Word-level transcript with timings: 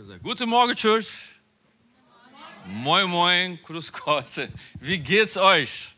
gesagt. 0.00 0.22
Guten 0.22 0.48
Morgen, 0.48 0.74
Church. 0.74 1.08
Moin, 2.64 3.08
moin, 3.08 3.58
Grüß 3.62 3.92
Gott. 3.92 4.48
Wie 4.80 4.98
geht's 4.98 5.36
euch? 5.36 5.90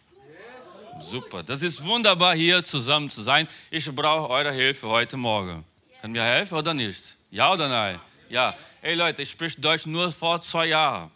Super, 1.08 1.42
das 1.42 1.62
ist 1.62 1.84
wunderbar, 1.84 2.34
hier 2.34 2.64
zusammen 2.64 3.10
zu 3.10 3.22
sein. 3.22 3.46
Ich 3.70 3.88
brauche 3.94 4.28
eure 4.28 4.52
Hilfe 4.52 4.88
heute 4.88 5.16
Morgen. 5.16 5.64
Kann 6.00 6.10
mir 6.10 6.22
helfen 6.22 6.58
oder 6.58 6.74
nicht? 6.74 7.16
Ja 7.30 7.52
oder 7.52 7.68
nein? 7.68 8.00
Ja. 8.28 8.56
Hey 8.80 8.94
Leute, 8.94 9.22
ich 9.22 9.30
spreche 9.30 9.60
Deutsch 9.60 9.86
nur 9.86 10.10
vor 10.10 10.40
zwei 10.40 10.66
Jahren. 10.66 11.10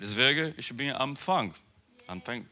Deswegen, 0.00 0.54
ich 0.56 0.74
bin 0.74 0.92
am 0.92 1.10
Anfang. 1.10 1.54
Anfang. 2.06 2.46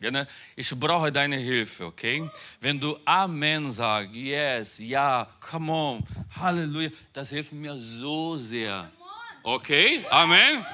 Ich 0.54 0.70
brauche 0.78 1.10
deine 1.10 1.36
Hilfe, 1.36 1.86
okay? 1.86 2.28
Wenn 2.60 2.78
du 2.78 2.98
Amen 3.06 3.72
sagst, 3.72 4.14
yes, 4.14 4.78
ja, 4.78 5.26
come 5.40 5.72
on, 5.72 6.04
Halleluja, 6.30 6.90
das 7.12 7.30
hilft 7.30 7.52
mir 7.52 7.74
so 7.76 8.36
sehr. 8.36 8.90
Okay? 9.42 10.04
Amen? 10.10 10.64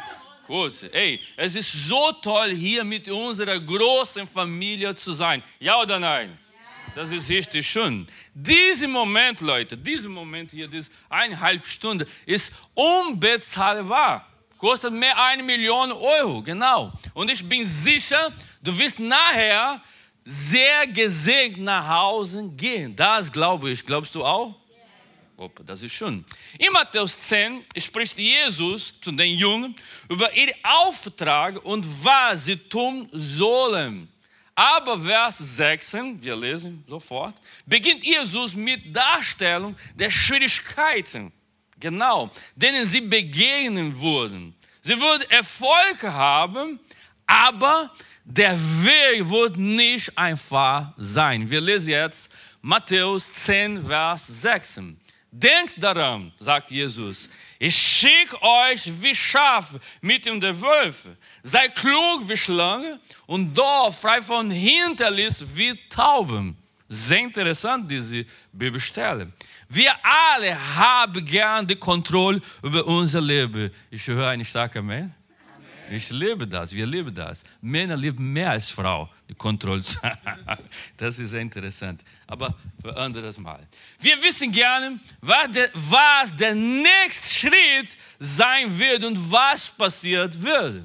Gut. 0.47 0.83
Ey, 0.93 1.21
es 1.37 1.57
ist 1.57 1.73
so 1.89 2.13
toll, 2.23 2.51
hier 2.51 2.85
mit 2.85 3.09
unserer 3.09 3.59
großen 3.61 4.27
Familie 4.27 4.95
zu 4.97 5.13
sein. 5.13 5.43
Ja 5.59 5.81
oder 5.81 5.99
nein? 5.99 6.39
Das 6.95 7.11
ist 7.11 7.29
richtig 7.29 7.69
schön. 7.69 8.07
Dieser 8.35 8.89
Moment, 8.89 9.41
Leute, 9.41 9.77
dieser 9.77 10.09
Moment 10.09 10.51
hier, 10.51 10.67
diese 10.67 10.91
eineinhalb 11.09 11.67
Stunden, 11.67 12.09
ist 12.27 12.53
unbezahlbar. 12.75 14.27
Kostet 14.57 14.93
mehr 14.93 15.17
eine 15.23 15.43
Million 15.43 15.93
Euro, 15.93 16.43
genau. 16.43 16.93
Und 17.15 17.31
ich 17.31 17.47
bin 17.49 17.65
sicher, 17.65 18.33
du 18.63 18.77
wirst 18.77 18.99
nachher 18.99 19.81
sehr 20.25 20.87
gesegnet 20.89 21.61
nach 21.61 21.87
Hause 21.89 22.51
gehen. 22.57 22.97
Das 22.97 23.31
glaube 23.31 23.71
ich. 23.71 23.85
Glaubst 23.87 24.15
du 24.15 24.25
auch? 24.25 24.55
Opa, 25.39 25.63
das 25.63 25.83
ist 25.83 25.93
schön. 25.93 26.25
In 26.59 26.73
Matthäus 26.73 27.17
10 27.17 27.65
spricht 27.77 28.19
Jesus 28.19 28.93
zu 29.01 29.13
den 29.13 29.39
Jungen 29.39 29.77
über 30.09 30.35
ihren 30.35 30.55
Auftrag 30.65 31.65
und 31.65 31.87
was 32.03 32.47
sie 32.47 32.57
tun 32.57 33.09
sollen. 33.13 34.09
Aber 34.57 34.99
Vers 34.99 35.39
16, 35.39 36.21
wir 36.21 36.35
lesen 36.35 36.83
sofort, 36.89 37.37
beginnt 37.65 38.03
Jesus 38.03 38.57
mit 38.57 38.95
Darstellung 38.95 39.77
der 39.95 40.11
Schwierigkeiten, 40.11 41.33
genau, 41.79 42.33
denen 42.57 42.85
sie 42.85 43.01
begegnen 43.01 43.97
würden. 43.97 44.57
Sie 44.81 45.01
würden 45.01 45.31
Erfolg 45.31 46.03
haben, 46.03 46.81
aber 47.25 47.95
der 48.25 48.59
Weg 48.59 49.31
wird 49.31 49.57
nicht 49.57 50.19
einfach 50.19 50.93
sein. 50.97 51.49
Wir 51.49 51.61
lesen 51.61 51.91
jetzt 51.91 52.29
Matthäus 52.61 53.33
10, 53.33 53.87
Vers 53.87 54.27
16. 54.27 54.99
Denkt 55.41 55.81
daran, 55.81 56.33
sagt 56.41 56.73
Jesus, 56.73 57.29
ich 57.61 57.77
schicke 57.77 58.43
euch 58.43 58.91
wie 59.01 59.15
Schafe 59.15 59.79
mitten 60.01 60.41
der 60.41 60.61
Wölfe. 60.61 61.17
Seid 61.45 61.77
klug 61.77 62.29
wie 62.29 62.37
Schlange 62.37 62.99
und 63.27 63.57
doch 63.57 63.95
frei 63.95 64.21
von 64.21 64.51
Hinterlist 64.51 65.45
wie 65.57 65.79
Tauben. 65.89 66.57
Sehr 66.89 67.21
interessant, 67.21 67.89
diese 67.89 68.25
Bibelstelle. 68.53 69.31
Wir 69.69 69.93
alle 70.03 70.59
haben 70.77 71.25
gern 71.25 71.65
die 71.65 71.77
Kontrolle 71.77 72.41
über 72.61 72.85
unser 72.85 73.21
Leben. 73.21 73.71
Ich 73.91 74.05
höre 74.09 74.29
eine 74.29 74.45
starke 74.45 74.81
Amen. 74.81 75.15
Ich 75.91 76.11
liebe 76.11 76.47
das, 76.47 76.73
wir 76.73 76.87
lieben 76.87 77.15
das. 77.15 77.45
Männer 77.61 77.97
lieben 77.97 78.33
mehr 78.33 78.51
als 78.51 78.71
Frau, 78.71 79.09
die 79.29 79.35
Kontrolle 79.35 79.83
zu 79.83 79.99
Das 80.97 81.19
ist 81.19 81.33
interessant, 81.33 82.03
aber 82.27 82.55
für 82.81 82.97
anderes 82.97 83.39
Mal. 83.39 83.67
Wir 83.99 84.23
wissen 84.23 84.53
gerne, 84.53 84.99
was 85.21 85.51
der, 85.51 85.71
was 85.75 86.37
der 86.37 86.55
nächste 86.55 87.35
Schritt 87.35 87.97
sein 88.19 88.79
wird 88.79 89.05
und 89.05 89.31
was 89.31 89.71
passiert 89.71 90.41
wird. 90.43 90.85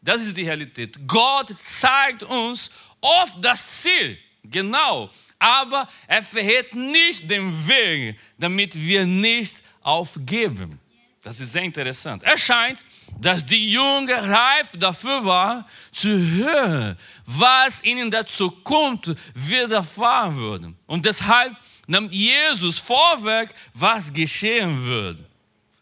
Das 0.00 0.22
ist 0.22 0.36
die 0.36 0.44
Realität. 0.44 0.96
Gott 1.06 1.54
zeigt 1.60 2.22
uns 2.22 2.70
oft 3.00 3.44
das 3.44 3.82
Ziel, 3.82 4.18
genau, 4.44 5.10
aber 5.38 5.88
er 6.06 6.22
verhält 6.22 6.74
nicht 6.74 7.28
den 7.28 7.52
Weg, 7.66 8.18
damit 8.38 8.74
wir 8.74 9.04
nicht 9.04 9.62
aufgeben. 9.82 10.78
Das 11.22 11.40
ist 11.40 11.52
sehr 11.52 11.62
interessant. 11.62 12.22
Es 12.24 12.40
scheint, 12.40 12.84
dass 13.18 13.44
die 13.44 13.70
Jungen 13.70 14.08
reif 14.08 14.70
dafür 14.78 15.24
waren, 15.24 15.64
zu 15.92 16.08
hören, 16.08 16.96
was 17.24 17.82
ihnen 17.82 18.10
der 18.10 18.26
Zukunft 18.26 19.14
widerfahren 19.34 20.36
würde. 20.36 20.74
Und 20.86 21.04
deshalb 21.06 21.56
nahm 21.86 22.10
Jesus 22.10 22.78
vorweg, 22.78 23.54
was 23.72 24.12
geschehen 24.12 24.82
würde. 24.82 25.24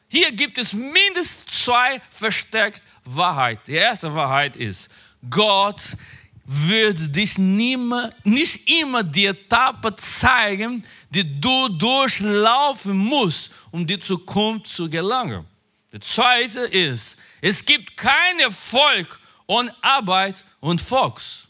Hier 0.08 0.30
gibt 0.32 0.58
es 0.58 0.72
mindestens 0.72 1.64
zwei 1.64 2.00
versteckte 2.10 2.82
Wahrheiten. 3.04 3.62
Die 3.66 3.72
erste 3.72 4.14
Wahrheit 4.14 4.56
ist, 4.56 4.88
Gott 5.28 5.96
wird 6.44 7.16
dich 7.16 7.38
nimmer, 7.38 8.12
nicht 8.22 8.68
immer 8.70 9.02
die 9.02 9.26
Etappe 9.26 9.96
zeigen, 9.96 10.84
die 11.10 11.40
du 11.40 11.68
durchlaufen 11.68 12.96
musst, 12.96 13.50
um 13.70 13.86
die 13.86 13.98
Zukunft 13.98 14.68
zu 14.68 14.88
gelangen. 14.88 15.46
Die 15.94 16.00
zweite 16.00 16.62
ist, 16.62 17.16
es 17.40 17.64
gibt 17.64 17.96
keinen 17.96 18.40
Erfolg 18.40 19.20
ohne 19.46 19.72
Arbeit 19.80 20.44
und. 20.58 20.80
Yes. 20.80 21.46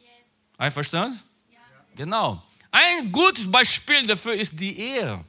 Einverstanden? 0.59 1.19
Ja. 1.51 1.59
Genau. 1.97 2.43
Ein 2.71 3.11
gutes 3.11 3.51
Beispiel 3.51 4.07
dafür 4.07 4.35
ist 4.35 4.53
die 4.61 4.79
Ehe. 4.79 5.25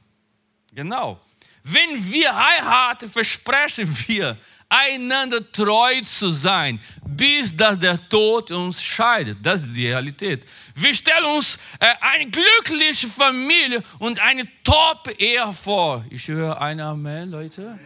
Genau. 0.74 1.22
Wenn 1.64 2.12
wir 2.12 2.36
heiraten, 2.36 3.08
versprechen 3.08 3.88
wir, 4.06 4.38
einander 4.68 5.50
treu 5.50 6.02
zu 6.02 6.32
sein, 6.32 6.78
bis 7.08 7.56
dass 7.56 7.80
der 7.80 8.10
Tod 8.10 8.52
uns 8.52 8.84
scheidet. 8.84 9.38
Das 9.42 9.62
ist 9.62 9.74
die 9.74 9.88
Realität. 9.88 10.44
Wir 10.74 10.94
stellen 10.94 11.24
uns 11.38 11.58
äh, 11.80 11.86
eine 12.02 12.30
glückliche 12.30 13.08
Familie 13.08 13.82
und 13.98 14.20
eine 14.20 14.44
Top-Ehe 14.62 15.54
vor. 15.54 16.04
Ich 16.10 16.28
höre 16.28 16.60
ein 16.60 16.82
Amen, 16.82 17.32
Leute. 17.32 17.80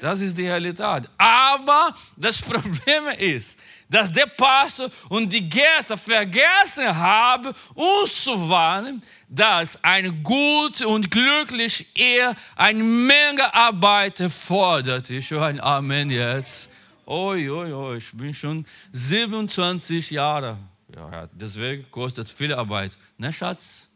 Das 0.00 0.20
ist 0.20 0.36
die 0.36 0.46
Realität. 0.46 1.08
Aber 1.16 1.94
das 2.16 2.40
Problem 2.42 3.08
ist, 3.18 3.58
dass 3.88 4.10
der 4.10 4.26
Pastor 4.26 4.90
und 5.08 5.32
die 5.32 5.48
Gäste 5.48 5.96
vergessen 5.96 6.96
haben, 6.96 7.52
uns 7.74 8.24
zu 8.24 8.48
warnen, 8.48 9.02
dass 9.28 9.82
eine 9.82 10.12
gute 10.12 10.86
und 10.88 11.10
glückliche 11.10 11.84
Ehe 11.94 12.34
eine 12.56 12.82
Menge 12.82 13.52
Arbeit 13.54 14.22
fordert. 14.30 15.08
Ich 15.10 15.30
höre 15.30 15.46
ein 15.46 15.60
Amen 15.60 16.10
jetzt. 16.10 16.68
Oi, 17.06 17.48
oi, 17.48 17.72
oi, 17.72 17.96
ich 17.98 18.10
bin 18.12 18.34
schon 18.34 18.66
27 18.92 20.10
Jahre. 20.10 20.58
Ja, 20.94 21.28
deswegen 21.32 21.88
kostet 21.90 22.30
viel 22.30 22.52
Arbeit. 22.52 22.98
Ne, 23.18 23.32
Schatz? 23.32 23.88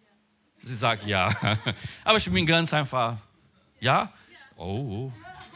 Sie 0.63 0.77
sagt 0.77 1.07
ja. 1.07 1.29
Aber 2.05 2.19
ich 2.19 2.31
bin 2.31 2.47
ganz 2.47 2.73
einfach. 2.73 3.17
Ja? 3.81 4.13
Oh, 4.57 5.09
oh. 5.09 5.13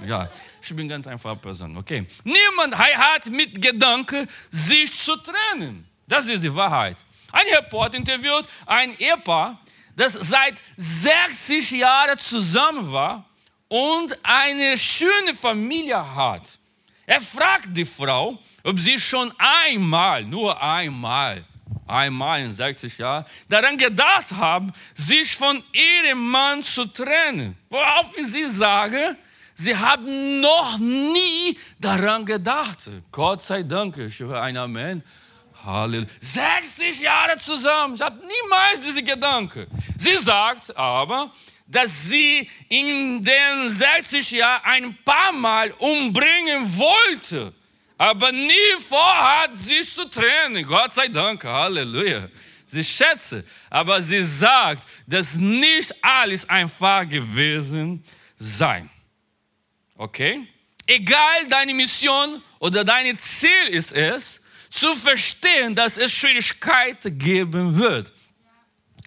Ja, 0.06 0.28
ich 0.60 0.75
bin 0.75 0.88
ganz 0.88 1.06
einfache 1.06 1.37
Person. 1.37 1.77
Okay. 1.77 2.06
Niemand 2.25 2.77
hat 2.77 3.27
mit 3.27 3.60
Gedanken, 3.60 4.28
sich 4.50 4.99
zu 4.99 5.16
trennen. 5.16 5.87
Das 6.06 6.27
ist 6.27 6.43
die 6.43 6.55
Wahrheit. 6.55 6.97
Ein 7.32 7.47
Reporter 7.55 7.97
interviewt 7.97 8.47
ein 8.66 8.97
Ehepaar, 8.99 9.59
das 9.97 10.12
seit 10.15 10.62
60 10.77 11.71
Jahren 11.72 12.19
zusammen 12.19 12.93
war 12.93 13.25
und 13.69 14.16
eine 14.22 14.77
schöne 14.78 15.34
Familie 15.34 16.15
hat. 16.15 16.59
Er 17.06 17.21
fragt 17.21 17.76
die 17.76 17.84
Frau, 17.84 18.38
ob 18.62 18.78
sie 18.78 18.99
schon 18.99 19.32
einmal, 19.37 20.25
nur 20.25 20.61
einmal, 20.62 21.44
einmal 21.87 22.43
in 22.43 22.53
60 22.53 22.97
Jahren, 22.99 23.26
daran 23.49 23.76
gedacht 23.76 24.32
haben, 24.32 24.72
sich 24.94 25.34
von 25.37 25.62
ihrem 25.72 26.31
Mann 26.31 26.62
zu 26.62 26.87
trennen. 26.87 27.56
Worauf 27.69 28.11
sie 28.22 28.49
sagen, 28.49 29.16
Sie 29.55 29.77
haben 29.77 30.41
noch 30.41 30.79
nie 30.79 31.57
daran 31.79 32.27
gedacht. 32.27 32.91
Gott 33.12 33.43
sei 33.43 33.62
Dank, 33.62 33.97
ich 33.99 34.19
höre 34.19 34.43
ein 34.43 34.56
Amen. 34.56 35.03
Halleluja. 35.65 36.09
60 36.21 37.01
Jahre 37.01 37.39
zusammen. 37.39 37.95
Ich 37.95 38.01
habe 38.01 38.19
niemals 38.19 38.83
diese 38.85 39.03
Gedanken. 39.03 39.67
Sie 39.97 40.17
sagt 40.17 40.77
aber, 40.77 41.33
dass 41.67 42.09
sie 42.09 42.51
in 42.69 43.25
den 43.25 43.71
60 43.71 44.31
Jahren 44.33 44.62
ein 44.65 44.99
paar 45.05 45.33
Mal 45.33 45.71
umbringen 45.79 46.77
wollte, 46.77 47.55
aber 47.97 48.33
nie 48.33 48.81
vorhat, 48.81 49.57
sich 49.57 49.95
zu 49.95 50.05
trennen. 50.11 50.65
Gott 50.67 50.93
sei 50.93 51.09
Dank. 51.09 51.45
Halleluja. 51.45 52.29
Sie 52.67 52.83
schätze, 52.83 53.45
aber 53.71 54.03
sie 54.03 54.23
sagt, 54.23 54.89
dass 55.07 55.37
nicht 55.37 55.95
alles 56.03 56.49
einfach 56.49 57.09
gewesen 57.09 58.05
sei. 58.37 58.91
Okay? 59.96 60.46
Egal 60.87 61.49
deine 61.49 61.73
Mission 61.75 62.43
oder 62.58 62.85
dein 62.85 63.17
Ziel 63.19 63.69
ist 63.70 63.93
es, 63.93 64.41
zu 64.70 64.94
verstehen, 64.96 65.75
dass 65.75 65.96
es 65.96 66.12
Schwierigkeiten 66.12 67.17
geben 67.17 67.76
wird. 67.76 68.12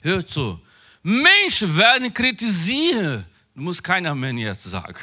Hör 0.02 0.26
zu. 0.26 0.60
Menschen 1.04 1.76
werden 1.78 2.14
kritisieren. 2.14 3.26
Du 3.54 3.62
musst 3.62 3.84
keiner 3.84 4.16
mehr 4.16 4.32
jetzt 4.34 4.64
sagen. 4.64 4.98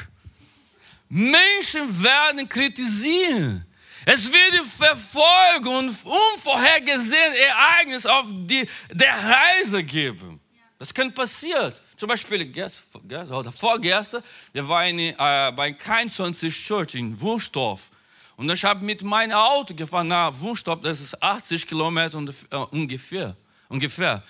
Menschen 1.07 2.03
werden 2.03 2.49
kritisieren. 2.49 3.65
Es 4.05 4.31
wird 4.31 4.65
Verfolgung 4.65 5.87
und 5.87 5.97
unvorhergesehene 6.03 7.37
Ereignisse 7.37 8.11
auf 8.11 8.25
die, 8.29 8.67
der 8.91 9.13
Reise 9.13 9.83
geben. 9.83 10.39
Das 10.77 10.93
kann 10.93 11.13
passieren. 11.13 11.73
Zum 11.97 12.09
Beispiel 12.09 12.45
gestern 12.45 13.31
oder 13.31 13.51
vorgestern, 13.51 14.21
wir 14.51 14.67
waren 14.67 14.99
äh, 14.99 15.53
bei 15.55 15.73
Kein 15.73 16.09
20 16.09 16.53
Church 16.53 16.95
in 16.95 17.19
Wunstorf. 17.19 17.89
Und 18.35 18.49
ich 18.49 18.65
habe 18.65 18.83
mit 18.83 19.01
meinem 19.01 19.31
Auto 19.31 19.73
gefahren 19.73 20.09
nach 20.09 20.37
Wunstorf, 20.39 20.81
das 20.81 20.99
ist 20.99 21.21
80 21.23 21.65
Kilometer 21.65 22.21
äh, 22.49 22.55
ungefähr. 22.57 23.35
ungefähr. 23.69 24.23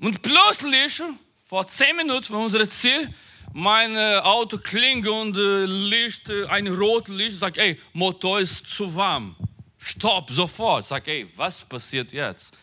Und 0.00 0.22
plötzlich, 0.22 1.02
vor 1.44 1.66
10 1.66 1.96
Minuten 1.96 2.24
von 2.24 2.44
unserem 2.44 2.70
Ziel, 2.70 3.12
mein 3.52 3.96
Auto 3.96 4.58
klingt 4.58 5.06
und 5.08 5.36
äh, 5.36 5.64
Licht, 5.66 6.30
äh, 6.30 6.46
ein 6.46 6.68
rotes 6.68 7.14
Licht, 7.14 7.40
sagt, 7.40 7.58
ey, 7.58 7.78
Motor 7.92 8.40
ist 8.40 8.66
zu 8.66 8.94
warm. 8.94 9.34
Stopp, 9.76 10.30
sofort. 10.30 10.86
Sag, 10.86 11.08
ey, 11.08 11.28
was 11.36 11.64
passiert 11.64 12.12
jetzt? 12.12 12.56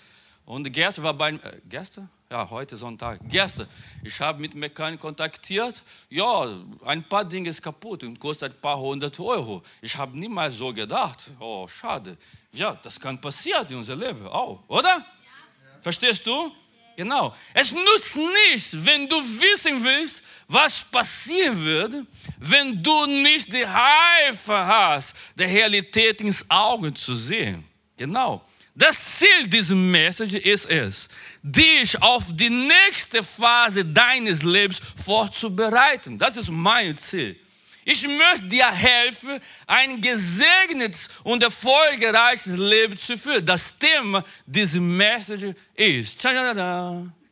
Und 0.45 0.71
gestern 0.71 1.03
war 1.03 1.13
bei, 1.13 1.31
äh, 1.31 1.61
gestern? 1.67 2.09
Ja, 2.29 2.49
heute 2.49 2.75
Sonntag. 2.75 3.21
Gestern, 3.29 3.69
ich 4.03 4.19
habe 4.19 4.41
mit 4.41 4.53
Mechaniker 4.53 4.99
kontaktiert. 4.99 5.81
Ja, 6.09 6.45
ein 6.83 7.07
paar 7.07 7.23
Dinge 7.23 7.49
ist 7.49 7.61
kaputt 7.61 8.03
und 8.03 8.19
kostet 8.19 8.53
ein 8.53 8.59
paar 8.59 8.77
hundert 8.77 9.17
Euro. 9.17 9.63
Ich 9.81 9.95
habe 9.95 10.19
niemals 10.19 10.55
so 10.55 10.73
gedacht. 10.73 11.31
Oh, 11.39 11.65
schade. 11.69 12.17
Ja, 12.51 12.77
das 12.83 12.99
kann 12.99 13.21
passieren 13.21 13.65
in 13.69 13.77
unserem 13.77 14.01
Leben 14.01 14.27
auch, 14.27 14.61
oder? 14.67 14.89
Ja. 14.89 15.81
Verstehst 15.81 16.25
du? 16.27 16.51
Genau. 16.97 17.33
Es 17.53 17.71
nutzt 17.71 18.17
nichts, 18.17 18.75
wenn 18.85 19.07
du 19.07 19.15
wissen 19.17 19.81
willst, 19.81 20.21
was 20.49 20.83
passieren 20.83 21.63
wird, 21.63 21.93
wenn 22.39 22.83
du 22.83 23.05
nicht 23.05 23.53
die 23.53 23.61
Reife 23.61 24.53
hast, 24.53 25.15
die 25.33 25.43
Realität 25.43 26.19
ins 26.19 26.45
Auge 26.49 26.93
zu 26.93 27.15
sehen. 27.15 27.63
Genau. 27.95 28.43
Das 28.77 29.17
Ziel 29.17 29.47
dieser 29.47 29.73
Message 29.73 30.35
ist 30.35 30.69
es, 30.69 31.09
dich 31.41 31.99
auf 31.99 32.25
die 32.29 32.51
nächste 32.51 33.23
Phase 33.23 33.83
deines 33.83 34.43
Lebens 34.43 34.79
vorzubereiten. 35.03 36.19
Das 36.19 36.37
ist 36.37 36.51
mein 36.51 36.95
Ziel. 36.95 37.39
Ich 37.83 38.07
möchte 38.07 38.43
dir 38.43 38.71
helfen, 38.71 39.39
ein 39.65 39.99
gesegnetes 39.99 41.09
und 41.23 41.41
erfolgreiches 41.41 42.55
Leben 42.55 42.95
zu 42.99 43.17
führen. 43.17 43.43
Das 43.43 43.75
Thema 43.79 44.23
dieser 44.45 44.79
Message 44.79 45.55
ist, 45.73 46.27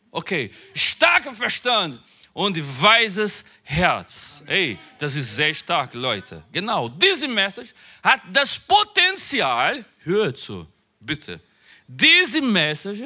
okay, 0.09 0.49
starker 0.73 1.35
Verstand 1.35 1.99
und 2.33 2.57
weises 2.81 3.45
Herz. 3.61 4.43
Ey, 4.47 4.79
das 4.97 5.15
ist 5.15 5.35
sehr 5.35 5.53
stark, 5.53 5.93
Leute. 5.93 6.41
Genau, 6.51 6.89
diese 6.89 7.27
Message 7.27 7.69
hat 8.01 8.21
das 8.33 8.57
Potenzial, 8.57 9.85
hör 10.03 10.33
zu, 10.33 10.65
bitte. 11.05 11.39
Diese 11.87 12.41
Message 12.41 13.03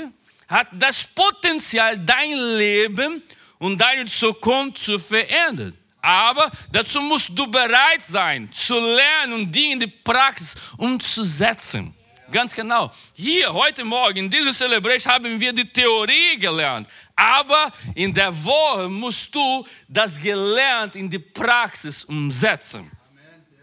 hat 0.48 0.68
das 0.72 1.04
Potenzial, 1.04 1.98
dein 1.98 2.34
Leben 2.58 3.22
und 3.60 3.80
deine 3.80 4.06
Zukunft 4.06 4.82
zu 4.82 4.98
verändern. 4.98 5.78
Aber 6.02 6.50
dazu 6.72 7.02
musst 7.02 7.30
du 7.30 7.46
bereit 7.46 8.02
sein, 8.02 8.50
zu 8.52 8.80
lernen 8.80 9.34
und 9.34 9.52
die 9.52 9.72
in 9.72 9.80
die 9.80 9.88
Praxis 9.88 10.56
umzusetzen. 10.78 11.94
Ganz 12.32 12.54
genau. 12.54 12.92
Hier, 13.14 13.52
heute 13.52 13.84
Morgen, 13.84 14.18
in 14.18 14.30
dieser 14.30 14.54
Celebration 14.54 15.14
haben 15.14 15.40
wir 15.40 15.52
die 15.52 15.68
Theorie 15.68 16.38
gelernt. 16.38 16.88
Aber 17.16 17.72
in 17.96 18.14
der 18.14 18.32
Woche 18.44 18.88
musst 18.88 19.34
du 19.34 19.66
das 19.88 20.18
gelernt 20.18 20.96
in 20.96 21.10
die 21.10 21.20
Praxis 21.20 22.04
umsetzen. 22.04 22.90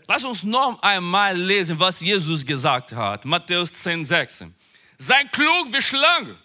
Lass 0.08 0.24
uns 0.24 0.44
noch 0.44 0.80
einmal 0.82 1.36
lesen, 1.36 1.78
was 1.78 2.00
Jesus 2.00 2.44
gesagt 2.46 2.92
hat. 2.92 3.24
Matthäus 3.24 3.72
10, 3.72 4.04
16. 4.04 4.54
Sei 4.98 5.24
klug 5.24 5.72
wie 5.72 5.82
Schlange 5.82 6.36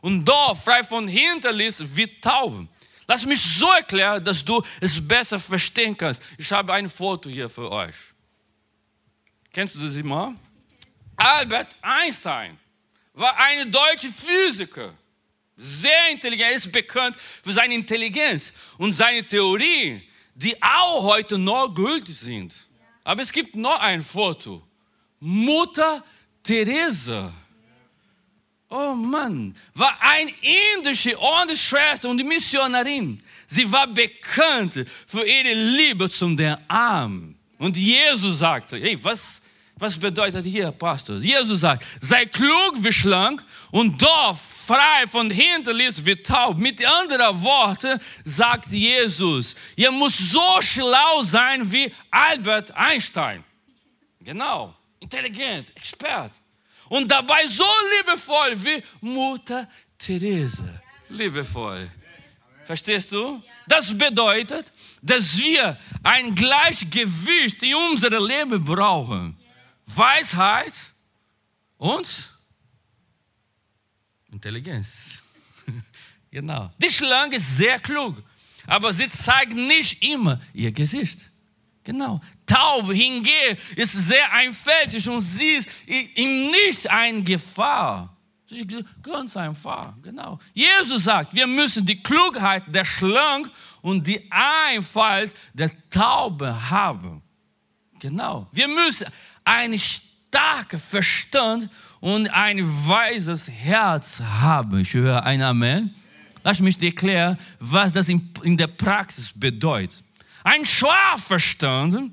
und 0.00 0.24
Dorf 0.24 0.64
frei 0.64 0.82
von 0.82 1.06
Hinterlist 1.06 1.96
wie 1.96 2.20
Tauben. 2.20 2.68
Lass 3.06 3.26
mich 3.26 3.40
so 3.42 3.68
erklären, 3.70 4.22
dass 4.24 4.44
du 4.44 4.62
es 4.80 5.06
besser 5.06 5.38
verstehen 5.38 5.96
kannst. 5.96 6.22
Ich 6.38 6.50
habe 6.50 6.72
ein 6.72 6.88
Foto 6.88 7.28
hier 7.28 7.50
für 7.50 7.70
euch. 7.70 7.94
Kennst 9.52 9.74
du 9.74 9.80
das 9.80 9.96
immer? 9.96 10.34
Albert 11.16 11.76
Einstein 11.82 12.58
war 13.12 13.36
ein 13.36 13.70
deutscher 13.70 14.10
Physiker. 14.10 14.94
Sehr 15.56 16.10
intelligent, 16.10 16.56
ist 16.56 16.72
bekannt 16.72 17.16
für 17.42 17.52
seine 17.52 17.74
Intelligenz 17.74 18.52
und 18.78 18.92
seine 18.92 19.26
Theorien, 19.26 20.02
die 20.34 20.56
auch 20.62 21.02
heute 21.02 21.36
noch 21.36 21.74
gültig 21.74 22.16
sind. 22.16 22.54
Aber 23.04 23.22
es 23.22 23.32
gibt 23.32 23.54
noch 23.56 23.80
ein 23.80 24.02
Foto. 24.02 24.62
Mutter 25.20 26.02
Teresa 26.42 27.32
Oh 28.72 28.94
Mann, 28.94 29.52
war 29.74 29.98
eine 30.00 30.32
indische 30.76 31.18
Ordensschwester 31.18 32.08
und 32.08 32.24
Missionarin. 32.24 33.20
Sie 33.48 33.70
war 33.70 33.88
bekannt 33.88 34.84
für 35.08 35.26
ihre 35.26 35.54
Liebe 35.54 36.08
zum 36.08 36.36
den 36.36 36.56
Armen. 36.68 37.36
Und 37.58 37.76
Jesus 37.76 38.38
sagte, 38.38 38.78
hey, 38.78 38.96
was, 39.02 39.42
was 39.74 39.98
bedeutet 39.98 40.46
hier, 40.46 40.70
Pastor? 40.70 41.16
Jesus 41.16 41.62
sagt, 41.62 41.84
sei 42.00 42.26
klug 42.26 42.76
wie 42.78 42.92
schlank 42.92 43.42
und 43.72 44.00
doch 44.00 44.38
frei 44.70 45.06
von 45.08 45.30
Hinterlist 45.30 46.06
wie 46.06 46.14
taub. 46.14 46.56
Mit 46.56 46.84
anderen 46.86 47.42
Worten 47.42 47.98
sagt 48.24 48.68
Jesus, 48.68 49.56
ihr 49.74 49.90
müsst 49.90 50.30
so 50.30 50.62
schlau 50.62 51.24
sein 51.24 51.70
wie 51.72 51.92
Albert 52.10 52.70
Einstein. 52.76 53.42
Genau, 54.20 54.72
intelligent, 55.00 55.76
Expert 55.76 56.30
und 56.88 57.10
dabei 57.10 57.48
so 57.48 57.64
liebevoll 57.96 58.52
wie 58.64 58.82
Mutter 59.00 59.68
Therese. 59.98 60.80
Liebevoll. 61.08 61.90
Verstehst 62.64 63.10
du? 63.10 63.42
Das 63.66 63.96
bedeutet, 63.98 64.72
dass 65.02 65.36
wir 65.36 65.76
ein 66.04 66.32
Gleichgewicht 66.32 67.60
in 67.64 67.74
unserem 67.74 68.24
Leben 68.24 68.64
brauchen. 68.64 69.36
Weisheit 69.86 70.74
und 71.76 72.29
Intelligenz. 74.40 75.10
genau. 76.30 76.70
Die 76.78 76.88
Schlange 76.88 77.36
ist 77.36 77.58
sehr 77.58 77.78
klug, 77.78 78.22
aber 78.66 78.90
sie 78.90 79.06
zeigt 79.10 79.52
nicht 79.52 80.02
immer 80.02 80.40
ihr 80.54 80.72
Gesicht. 80.72 81.30
Genau. 81.84 82.22
Taub 82.46 82.90
hingehen 82.90 83.58
ist 83.76 83.92
sehr 83.92 84.32
einfältig 84.32 85.06
und 85.10 85.20
sie 85.20 85.56
ist 85.58 85.68
ihm 85.86 86.50
nicht 86.50 86.88
eine 86.88 87.22
Gefahr. 87.22 88.16
Ganz 89.02 89.36
einfach, 89.36 89.92
genau. 90.00 90.40
Jesus 90.54 91.04
sagt, 91.04 91.34
wir 91.34 91.46
müssen 91.46 91.84
die 91.84 92.02
Klugheit 92.02 92.62
der 92.66 92.86
Schlange 92.86 93.50
und 93.82 94.06
die 94.06 94.26
Einfalt 94.30 95.34
der 95.52 95.70
Taube 95.90 96.70
haben. 96.70 97.20
Genau. 97.98 98.48
Wir 98.52 98.68
müssen 98.68 99.06
einen 99.44 99.78
starken 99.78 100.78
Verstand 100.78 101.68
und 102.00 102.28
ein 102.28 102.64
weises 102.88 103.48
Herz 103.48 104.20
haben. 104.20 104.80
Ich 104.80 104.94
höre 104.94 105.22
ein 105.24 105.42
Amen. 105.42 105.94
Lass 106.42 106.60
mich 106.60 106.82
erklären, 106.82 107.36
was 107.58 107.92
das 107.92 108.08
in 108.08 108.56
der 108.56 108.66
Praxis 108.66 109.30
bedeutet. 109.34 110.02
Ein 110.42 110.64
Schlafverstand 110.64 112.12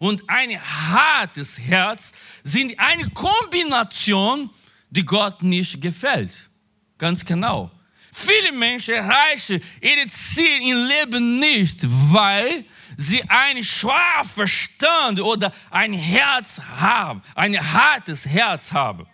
und 0.00 0.28
ein 0.28 0.60
hartes 0.60 1.58
Herz 1.58 2.12
sind 2.42 2.78
eine 2.78 3.08
Kombination, 3.10 4.50
die 4.90 5.04
Gott 5.04 5.42
nicht 5.42 5.80
gefällt. 5.80 6.50
Ganz 6.98 7.24
genau. 7.24 7.70
Viele 8.12 8.50
Menschen 8.50 8.94
erreichen 8.94 9.62
ihre 9.80 10.08
Ziele 10.08 10.62
im 10.62 10.88
Leben 10.88 11.38
nicht, 11.38 11.78
weil 11.82 12.64
sie 13.00 13.22
einen 13.28 13.64
Schlafverstand 13.64 15.20
oder 15.20 15.52
ein 15.70 15.92
Herz 15.92 16.60
haben, 16.60 17.22
ein 17.34 17.56
hartes 17.72 18.26
Herz 18.26 18.70
haben. 18.72 19.06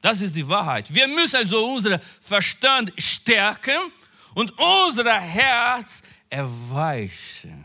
Das 0.00 0.20
ist 0.20 0.34
die 0.34 0.48
Wahrheit. 0.48 0.92
Wir 0.92 1.06
müssen 1.06 1.36
also 1.36 1.64
unseren 1.64 2.00
Verstand 2.20 2.92
stärken 2.98 3.92
und 4.34 4.52
unser 4.58 5.20
Herz 5.20 6.02
erweichen. 6.28 7.64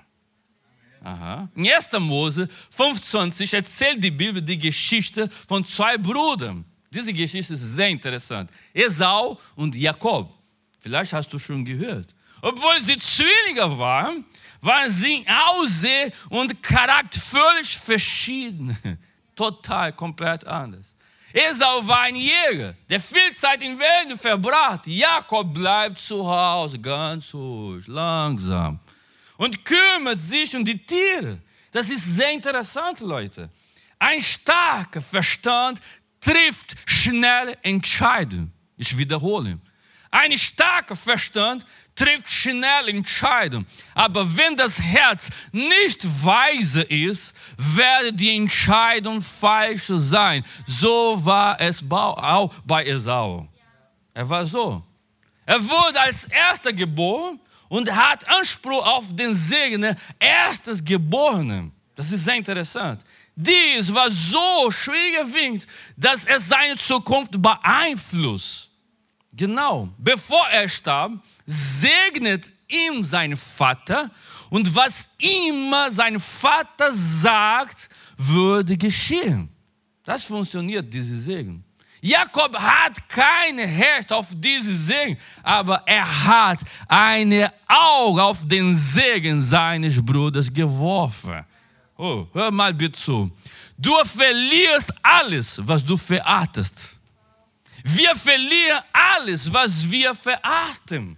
Aha. 1.04 1.50
In 1.56 1.68
1. 1.68 1.92
Mose 2.00 2.48
25 2.72 3.54
erzählt 3.54 4.04
die 4.04 4.12
Bibel 4.12 4.42
die 4.42 4.58
Geschichte 4.58 5.30
von 5.48 5.66
zwei 5.66 5.98
Brüdern. 5.98 6.66
Diese 6.92 7.14
Geschichte 7.14 7.54
ist 7.54 7.62
sehr 7.62 7.90
interessant. 7.90 8.52
Esau 8.74 9.40
und 9.56 9.76
Jakob. 9.76 10.32
Vielleicht 10.80 11.14
hast 11.14 11.32
du 11.34 11.40
schon 11.40 11.66
gehört. 11.66 12.14
Obwohl 12.42 12.80
sie 12.82 12.98
Zwillinge 12.98 13.78
waren, 13.80 14.26
waren 14.66 14.90
sie 14.90 15.26
Aussehen 15.28 16.12
und 16.30 16.62
Charakter 16.62 17.20
völlig 17.20 17.78
verschieden. 17.78 18.78
Total, 19.36 19.94
komplett 19.94 20.46
anders. 20.46 20.96
Esau 21.34 21.86
war 21.86 22.02
ein 22.02 22.16
Jäger, 22.16 22.76
der 22.90 23.00
viel 23.00 23.36
Zeit 23.36 23.62
in 23.62 23.78
Wäldern 23.78 24.18
verbracht. 24.18 24.88
Jakob 24.88 25.54
bleibt 25.54 26.00
zu 26.00 26.26
Hause, 26.26 26.80
ganz 26.80 27.34
ruhig, 27.34 27.88
langsam 27.88 28.80
und 29.38 29.66
kümmert 29.66 30.22
sich 30.22 30.56
um 30.56 30.64
die 30.64 30.78
Tiere. 30.78 31.40
Das 31.72 31.90
ist 31.90 32.16
sehr 32.16 32.32
interessant, 32.32 33.02
Leute. 33.02 33.50
Ein 34.00 34.22
starker 34.22 35.02
Verstand 35.02 35.82
trifft 36.22 36.76
schnell 36.86 37.58
Entscheidungen. 37.62 38.54
Ich 38.78 38.98
wiederhole. 38.98 39.60
Ein 40.12 40.38
starker 40.38 40.96
Verstand 40.96 41.66
trifft 41.96 42.30
schnell 42.30 42.90
Entscheidungen. 42.90 43.66
Aber 43.94 44.36
wenn 44.36 44.56
das 44.56 44.80
Herz 44.82 45.30
nicht 45.52 46.06
weise 46.24 46.82
ist, 46.82 47.34
werde 47.58 48.12
die 48.12 48.36
Entscheidung 48.36 49.22
falsch 49.22 49.86
sein. 49.88 50.44
So 50.68 51.20
war 51.24 51.60
es 51.60 51.84
auch 51.90 52.54
bei 52.66 52.86
Esau. 52.86 53.48
Er 54.14 54.30
war 54.30 54.46
so. 54.46 54.84
Er 55.46 55.64
wurde 55.64 56.00
als 56.00 56.26
erster 56.26 56.74
geboren 56.74 57.40
und 57.70 57.90
hat 57.92 58.28
Anspruch 58.28 58.86
auf 58.86 59.16
den 59.16 59.34
Segen 59.34 59.96
erstes 60.20 60.84
Geborenen. 60.84 61.72
Das 61.96 62.12
ist 62.12 62.26
sehr 62.26 62.36
interessant. 62.36 63.02
Dies 63.36 63.94
war 63.94 64.10
so 64.12 64.72
schwerwiegend, 64.72 65.68
dass 65.96 66.26
er 66.26 66.40
seine 66.40 66.78
Zukunft 66.78 67.42
beeinflusst. 67.42 68.70
Genau, 69.34 69.90
bevor 69.98 70.48
er 70.48 70.70
starb, 70.70 71.12
segnet 71.46 72.52
ihm 72.68 73.04
sein 73.04 73.36
Vater 73.36 74.12
und 74.50 74.74
was 74.74 75.10
immer 75.18 75.92
sein 75.92 76.20
Vater 76.20 76.92
sagt, 76.92 77.90
würde 78.18 78.78
geschehen. 78.78 79.50
Das 80.04 80.24
funktioniert, 80.24 80.92
diese 80.94 81.20
Segen. 81.20 81.64
Jakob 82.02 82.56
hat 82.56 83.10
keine 83.10 83.66
Herrschaft 83.66 84.12
auf 84.12 84.28
diese 84.32 84.76
Segen, 84.76 85.18
aber 85.42 85.82
er 85.88 86.26
hat 86.26 86.60
eine 86.88 87.52
Auge 87.68 88.22
auf 88.22 88.48
den 88.48 88.76
Segen 88.76 89.42
seines 89.42 90.06
Bruders 90.06 90.54
geworfen. 90.54 91.44
Oh, 91.98 92.28
hör 92.34 92.52
mal 92.52 92.74
bitte 92.74 93.00
zu. 93.00 93.32
Du 93.78 93.94
verlierst 94.06 94.94
alles, 95.02 95.60
was 95.64 95.84
du 95.84 95.98
verachtest. 95.98 96.96
Wir 97.84 98.16
verlieren 98.16 98.84
alles, 98.94 99.52
was 99.52 99.90
wir 99.90 100.14
verachten. 100.14 101.18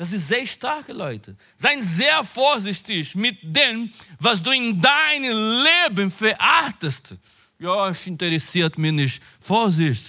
Das 0.00 0.12
ist 0.12 0.28
sehr 0.28 0.46
stark, 0.46 0.88
Leute. 0.88 1.36
Sei 1.58 1.78
sehr 1.82 2.24
vorsichtig 2.24 3.14
mit 3.14 3.36
dem, 3.42 3.92
was 4.18 4.42
du 4.42 4.50
in 4.50 4.80
deinem 4.80 5.62
Leben 5.62 6.10
verachtest. 6.10 7.16
Ja, 7.58 7.90
es 7.90 8.06
interessiert 8.06 8.78
mich 8.78 8.92
nicht. 8.92 9.22
Vorsicht. 9.38 10.06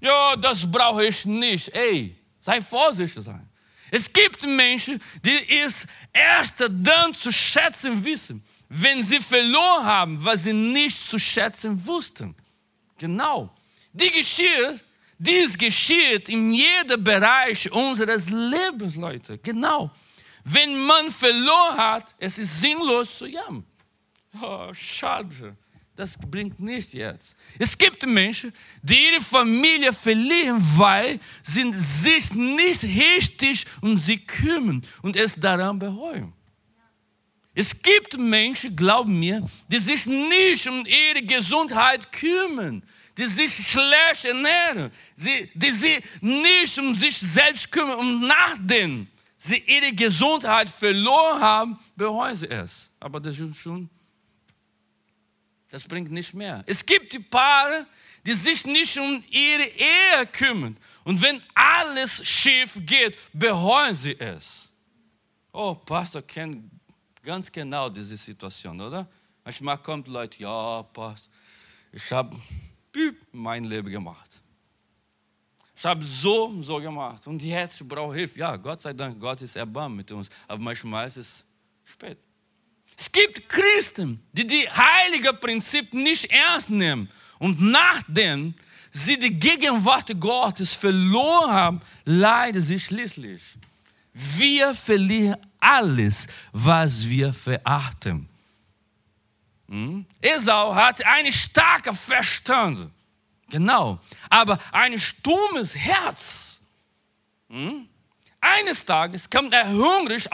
Ja, 0.00 0.34
das 0.34 0.68
brauche 0.68 1.06
ich 1.06 1.24
nicht. 1.24 1.68
Ey, 1.68 2.16
sei 2.40 2.60
vorsichtig 2.60 3.22
sein. 3.22 3.48
Es 3.92 4.12
gibt 4.12 4.42
Menschen, 4.42 5.00
die 5.24 5.60
es 5.60 5.86
erst 6.12 6.68
dann 6.68 7.14
zu 7.14 7.30
schätzen 7.30 8.04
wissen, 8.04 8.42
wenn 8.68 9.04
sie 9.04 9.20
verloren 9.20 9.84
haben, 9.84 10.24
was 10.24 10.42
sie 10.42 10.52
nicht 10.52 11.00
zu 11.08 11.16
schätzen 11.16 11.86
wussten. 11.86 12.34
Genau. 12.98 13.54
Die 13.92 14.10
geschieht, 14.10 14.83
dies 15.18 15.56
geschieht 15.56 16.28
in 16.28 16.52
jedem 16.52 17.02
Bereich 17.02 17.70
unseres 17.70 18.28
Lebens, 18.28 18.96
Leute. 18.96 19.38
Genau. 19.38 19.90
Wenn 20.44 20.78
man 20.84 21.10
verloren 21.10 21.76
hat, 21.76 22.14
es 22.18 22.38
ist 22.38 22.60
sinnlos 22.60 23.18
zu 23.18 23.26
jammern. 23.26 23.64
Oh, 24.40 24.72
schade. 24.74 25.56
Das 25.96 26.18
bringt 26.18 26.58
nichts 26.58 26.92
jetzt. 26.92 27.36
Es 27.56 27.78
gibt 27.78 28.04
Menschen, 28.04 28.52
die 28.82 29.10
ihre 29.12 29.20
Familie 29.20 29.92
verlieren, 29.92 30.60
weil 30.76 31.20
sie 31.42 31.72
sich 31.72 32.32
nicht 32.32 32.82
richtig 32.82 33.64
um 33.80 33.96
sie 33.96 34.18
kümmern 34.18 34.84
und 35.02 35.16
es 35.16 35.36
daran 35.36 35.78
bereuen. 35.78 36.32
Es 37.54 37.80
gibt 37.80 38.18
Menschen, 38.18 38.74
glauben 38.74 39.20
mir, 39.20 39.48
die 39.68 39.78
sich 39.78 40.06
nicht 40.06 40.66
um 40.66 40.84
ihre 40.84 41.22
Gesundheit 41.22 42.10
kümmern, 42.10 42.82
die 43.16 43.26
sich 43.26 43.54
schlecht 43.54 44.24
ernähren, 44.24 44.90
die, 45.16 45.50
die 45.54 45.70
sich 45.70 46.02
nicht 46.20 46.78
um 46.78 46.94
sich 46.94 47.16
selbst 47.16 47.70
kümmern 47.70 47.98
und 47.98 48.20
nachdem 48.22 49.06
sie 49.36 49.58
ihre 49.58 49.92
Gesundheit 49.92 50.68
verloren 50.68 51.40
haben, 51.40 51.78
bereuen 51.94 52.34
sie 52.34 52.48
es. 52.48 52.90
Aber 52.98 53.20
das 53.20 53.38
ist 53.38 53.58
schon, 53.58 53.88
das 55.70 55.82
bringt 55.84 56.10
nicht 56.10 56.34
mehr. 56.34 56.64
Es 56.66 56.84
gibt 56.84 57.12
die 57.12 57.18
Paare, 57.18 57.86
die 58.26 58.32
sich 58.32 58.64
nicht 58.64 58.98
um 58.98 59.22
ihre 59.30 59.64
Ehe 59.64 60.26
kümmern. 60.32 60.76
Und 61.04 61.20
wenn 61.20 61.42
alles 61.54 62.26
schief 62.26 62.78
geht, 62.86 63.18
bereuen 63.32 63.94
sie 63.94 64.18
es. 64.18 64.72
Oh, 65.52 65.74
Pastor 65.74 66.22
kennt 66.22 66.70
ganz 67.22 67.52
genau 67.52 67.88
diese 67.88 68.16
Situation, 68.16 68.80
oder? 68.80 69.06
Manchmal 69.44 69.78
kommt 69.78 70.08
Leute, 70.08 70.40
ja, 70.40 70.82
Pastor, 70.82 71.30
ich 71.92 72.10
habe 72.10 72.40
mein 73.32 73.64
Leben 73.64 73.90
gemacht. 73.90 74.30
Ich 75.76 75.84
habe 75.84 76.04
so, 76.04 76.62
so 76.62 76.80
gemacht. 76.80 77.26
Und 77.26 77.42
jetzt 77.42 77.86
brauche 77.86 78.14
ich 78.14 78.20
Hilfe. 78.20 78.38
Ja, 78.38 78.56
Gott 78.56 78.80
sei 78.80 78.92
Dank, 78.92 79.20
Gott 79.20 79.42
ist 79.42 79.56
erbarmt 79.56 79.96
mit 79.96 80.10
uns. 80.12 80.30
Aber 80.46 80.62
manchmal 80.62 81.08
ist 81.08 81.16
es 81.16 81.44
spät. 81.84 82.18
Es 82.96 83.10
gibt 83.10 83.48
Christen, 83.48 84.22
die 84.32 84.46
die 84.46 84.68
heilige 84.70 85.32
Prinzip 85.32 85.92
nicht 85.92 86.30
ernst 86.30 86.70
nehmen. 86.70 87.10
Und 87.38 87.60
nachdem 87.60 88.54
sie 88.90 89.18
die 89.18 89.36
Gegenwart 89.36 90.08
Gottes 90.20 90.72
verloren 90.72 91.50
haben, 91.50 91.80
leiden 92.04 92.62
sie 92.62 92.78
schließlich. 92.78 93.42
Wir 94.12 94.74
verlieren 94.74 95.36
alles, 95.58 96.28
was 96.52 97.08
wir 97.08 97.34
verachten. 97.34 98.28
Hm? 99.68 100.06
Esau 100.20 100.74
hatte 100.74 101.06
einen 101.06 101.32
starken 101.32 101.94
Verstand. 101.94 102.90
Genau. 103.48 103.98
Aber 104.28 104.58
ein 104.72 104.98
stummes 104.98 105.74
Herz. 105.74 106.60
Hm? 107.48 107.88
Eines 108.40 108.84
Tages 108.84 109.28
kommt 109.28 109.54
er 109.54 109.70
hungrig 109.70 110.28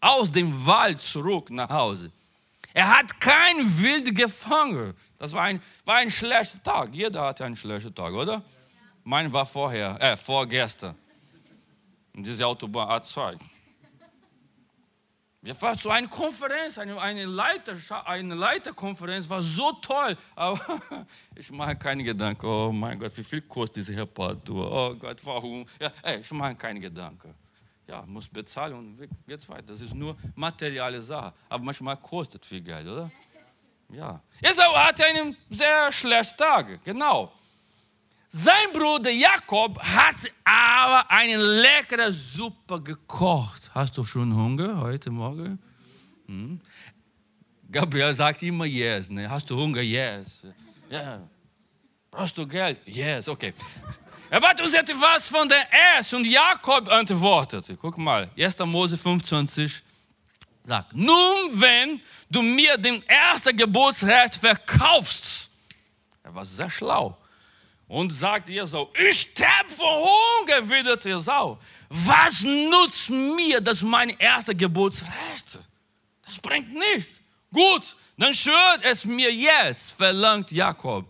aus 0.00 0.32
dem 0.32 0.66
Wald 0.66 1.00
zurück 1.00 1.50
nach 1.50 1.70
Hause. 1.70 2.10
Er 2.72 2.88
hat 2.98 3.20
kein 3.20 3.78
Wild 3.78 4.16
gefangen. 4.16 4.94
Das 5.18 5.32
war 5.32 5.42
ein, 5.42 5.62
war 5.84 5.96
ein 5.96 6.10
schlechter 6.10 6.62
Tag. 6.62 6.92
Jeder 6.92 7.22
hatte 7.22 7.44
einen 7.44 7.56
schlechten 7.56 7.94
Tag, 7.94 8.12
oder? 8.12 8.34
Ja. 8.34 8.42
Mein 9.04 9.32
war 9.32 9.46
vorher, 9.46 10.00
äh, 10.00 10.16
vorgestern. 10.16 10.96
Und 12.14 12.24
diese 12.24 12.46
Autobahn 12.46 12.88
A2. 12.88 13.38
Wir 15.44 15.60
waren 15.60 15.78
zu 15.78 15.90
einer 15.90 16.08
Konferenz, 16.08 16.78
eine, 16.78 16.98
eine, 16.98 17.26
Leiter, 17.26 17.76
eine 18.06 18.34
Leiterkonferenz, 18.34 19.28
war 19.28 19.42
so 19.42 19.72
toll. 19.72 20.16
Aber 20.34 20.58
ich 21.36 21.50
mache 21.50 21.76
keine 21.76 22.02
Gedanken, 22.02 22.46
oh 22.46 22.72
mein 22.72 22.98
Gott, 22.98 23.14
wie 23.14 23.22
viel 23.22 23.42
kostet 23.42 23.76
diese 23.76 23.94
Reparatur? 23.94 24.72
Oh 24.72 24.94
Gott, 24.94 25.18
warum? 25.22 25.66
Ja, 25.78 25.92
ey, 26.02 26.20
ich 26.20 26.32
mache 26.32 26.54
keine 26.54 26.80
Gedanken. 26.80 27.34
Ja, 27.86 28.02
muss 28.06 28.26
bezahlen 28.26 28.72
und 28.72 29.08
geht's 29.26 29.46
weiter. 29.46 29.64
Das 29.66 29.82
ist 29.82 29.94
nur 29.94 30.16
materielle 30.34 31.02
Sache. 31.02 31.34
Aber 31.50 31.62
manchmal 31.62 31.98
kostet 31.98 32.46
viel 32.46 32.62
Geld, 32.62 32.86
oder? 32.88 33.10
Ja. 33.90 34.22
Esau 34.40 34.74
hatte 34.74 35.04
einen 35.04 35.36
sehr 35.50 35.92
schlechten 35.92 36.38
Tag, 36.38 36.82
genau. 36.82 37.30
Sein 38.36 38.72
Bruder 38.72 39.12
Jakob 39.12 39.80
hat 39.80 40.16
aber 40.42 41.08
eine 41.08 41.36
leckere 41.36 42.12
Suppe 42.12 42.82
gekocht. 42.82 43.70
Hast 43.72 43.96
du 43.96 44.04
schon 44.04 44.34
Hunger 44.34 44.80
heute 44.80 45.08
Morgen? 45.08 45.56
Hm? 46.26 46.60
Gabriel 47.70 48.12
sagt 48.12 48.42
immer 48.42 48.64
yes. 48.64 49.08
Ne? 49.08 49.30
Hast 49.30 49.48
du 49.48 49.56
Hunger? 49.56 49.82
Yes. 49.82 50.42
Ja. 50.90 51.20
Brauchst 52.10 52.36
du 52.36 52.44
Geld? 52.44 52.80
Yes, 52.86 53.28
okay. 53.28 53.54
Er 54.28 54.42
wird 54.42 54.60
uns 54.62 54.74
etwas 54.74 55.28
von 55.28 55.48
der 55.48 55.68
Ess 55.96 56.12
und 56.12 56.26
Jakob 56.26 56.88
antwortet. 56.88 57.78
Guck 57.80 57.96
mal, 57.98 58.28
1. 58.36 58.58
Mose 58.66 58.98
25 58.98 59.80
sagt, 60.64 60.92
nun 60.92 61.50
wenn 61.52 62.00
du 62.28 62.42
mir 62.42 62.76
den 62.78 63.00
ersten 63.06 63.56
Geburtsrecht 63.56 64.34
verkaufst, 64.34 65.48
er 66.24 66.34
war 66.34 66.44
sehr 66.44 66.68
schlau, 66.68 67.16
und 67.88 68.10
sagt 68.12 68.50
Esau, 68.50 68.90
ich 69.08 69.20
sterbe 69.20 69.70
vor 69.76 70.00
Hunger, 70.00 70.54
erwidert 70.54 71.04
Esau. 71.06 71.58
Was 71.88 72.42
nutzt 72.42 73.10
mir 73.10 73.60
das 73.60 73.82
mein 73.82 74.10
erster 74.18 74.54
Geburtsrecht? 74.54 75.58
Das 76.24 76.38
bringt 76.38 76.72
nichts. 76.72 77.20
Gut, 77.52 77.94
dann 78.16 78.32
schwört 78.32 78.80
es 78.82 79.04
mir 79.04 79.32
jetzt, 79.32 79.92
verlangt 79.92 80.50
Jakob. 80.50 81.06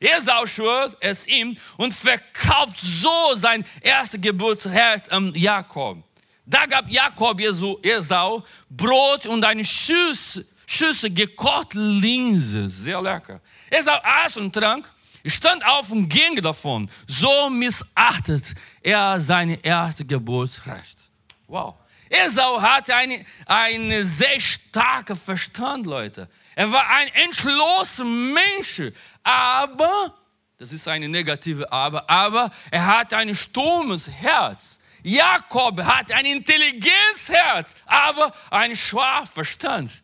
Esau 0.00 0.46
schwört 0.46 0.96
es 1.00 1.26
ihm 1.26 1.56
und 1.76 1.92
verkauft 1.92 2.78
so 2.80 3.34
sein 3.34 3.64
erstes 3.80 4.20
Geburtsrecht 4.20 5.10
an 5.10 5.32
Jakob. 5.34 6.04
Da 6.46 6.66
gab 6.66 6.88
Jakob 6.88 7.40
Esau 7.82 8.44
Brot 8.70 9.26
und 9.26 9.44
eine 9.44 9.64
Schüssel, 9.64 10.46
Schüssel 10.66 11.12
gekochte 11.12 11.78
Linse, 11.78 12.68
sehr 12.68 13.02
lecker. 13.02 13.40
Esau 13.70 13.98
aß 14.02 14.36
und 14.36 14.52
trank 14.52 14.88
stand 15.26 15.64
auf 15.66 15.90
und 15.90 16.08
ging 16.08 16.36
davon. 16.36 16.90
So 17.06 17.50
missachtet 17.50 18.54
er 18.82 19.20
sein 19.20 19.50
erstes 19.62 20.06
Geburtsrecht. 20.06 20.98
Wow. 21.46 21.74
Esau 22.10 22.60
hatte 22.60 22.94
einen 22.94 23.24
eine 23.46 24.04
sehr 24.04 24.40
starken 24.40 25.16
Verstand, 25.16 25.86
Leute. 25.86 26.28
Er 26.54 26.72
war 26.72 26.88
ein 26.88 27.08
entschlossener 27.08 28.08
Mensch, 28.08 28.82
aber, 29.22 30.14
das 30.56 30.72
ist 30.72 30.88
eine 30.88 31.08
negative 31.08 31.70
Aber, 31.70 32.08
aber 32.08 32.50
er 32.70 32.86
hatte 32.86 33.16
ein 33.16 33.34
stummes 33.34 34.08
Herz. 34.08 34.78
Jakob 35.02 35.82
hat 35.82 36.10
ein 36.10 36.26
Intelligenzherz, 36.26 37.74
aber 37.86 38.32
ein 38.50 38.74
schwacher 38.74 39.26
Verstand. 39.26 40.02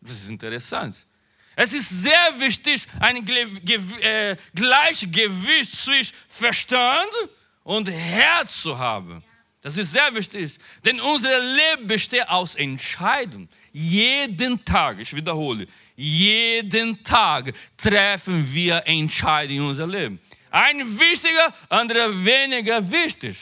Das 0.00 0.12
ist 0.12 0.30
interessant. 0.30 1.06
Es 1.56 1.72
ist 1.74 1.88
sehr 1.88 2.38
wichtig, 2.38 2.86
ein 2.98 3.26
äh, 3.26 4.36
Gleichgewicht 4.54 5.76
zwischen 5.76 6.14
Verstand 6.28 7.10
und 7.64 7.90
Herz 7.90 8.62
zu 8.62 8.78
haben. 8.78 9.22
Das 9.62 9.76
ist 9.76 9.92
sehr 9.92 10.14
wichtig, 10.14 10.56
denn 10.84 11.00
unser 11.00 11.38
Leben 11.38 11.86
besteht 11.86 12.26
aus 12.28 12.54
Entscheidungen. 12.54 13.48
Jeden 13.72 14.64
Tag, 14.64 14.98
ich 15.00 15.14
wiederhole, 15.14 15.66
jeden 15.94 17.04
Tag 17.04 17.52
treffen 17.76 18.50
wir 18.52 18.82
Entscheidungen 18.86 19.60
in 19.60 19.68
unserem 19.68 19.90
Leben. 19.90 20.20
Ein 20.50 20.98
wichtiger, 20.98 21.52
anderer 21.68 22.24
weniger 22.24 22.90
wichtig. 22.90 23.36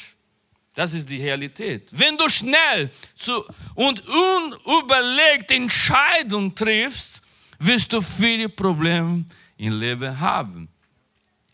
Das 0.74 0.92
ist 0.92 1.08
die 1.08 1.22
Realität. 1.22 1.88
Wenn 1.90 2.16
du 2.16 2.28
schnell 2.28 2.90
zu 3.16 3.44
und 3.74 4.02
unüberlegt 4.06 5.50
Entscheidungen 5.50 6.54
triffst, 6.54 7.22
wirst 7.58 7.92
du 7.92 8.00
viele 8.00 8.48
Probleme 8.48 9.24
im 9.56 9.80
Leben 9.80 10.18
haben. 10.18 10.68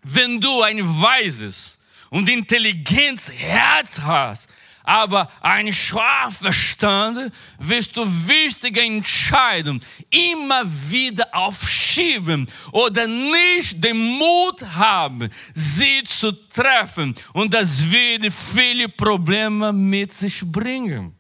Wenn 0.02 0.40
du 0.40 0.62
ein 0.62 0.80
weises 1.00 1.78
und 2.11 2.28
intelligentes 2.28 3.32
Herz 3.32 3.99
hast, 3.99 4.49
aber 4.87 5.28
ein 5.40 5.73
Verstand, 5.73 7.32
wirst 7.58 7.96
du 7.96 8.04
wichtige 8.28 8.82
Entscheidungen 8.82 9.80
immer 10.11 10.62
wieder 10.66 11.26
aufschieben 11.32 12.46
oder 12.70 13.06
nicht 13.06 13.82
den 13.82 13.96
Mut 13.96 14.62
haben, 14.62 15.30
sie 15.54 16.04
zu 16.04 16.32
treffen. 16.32 17.14
Und 17.32 17.54
das 17.54 17.90
wird 17.90 18.30
viele 18.30 18.90
Probleme 18.90 19.73
mit 19.73 20.12
sich 20.12 20.42
bringen. 20.44 21.18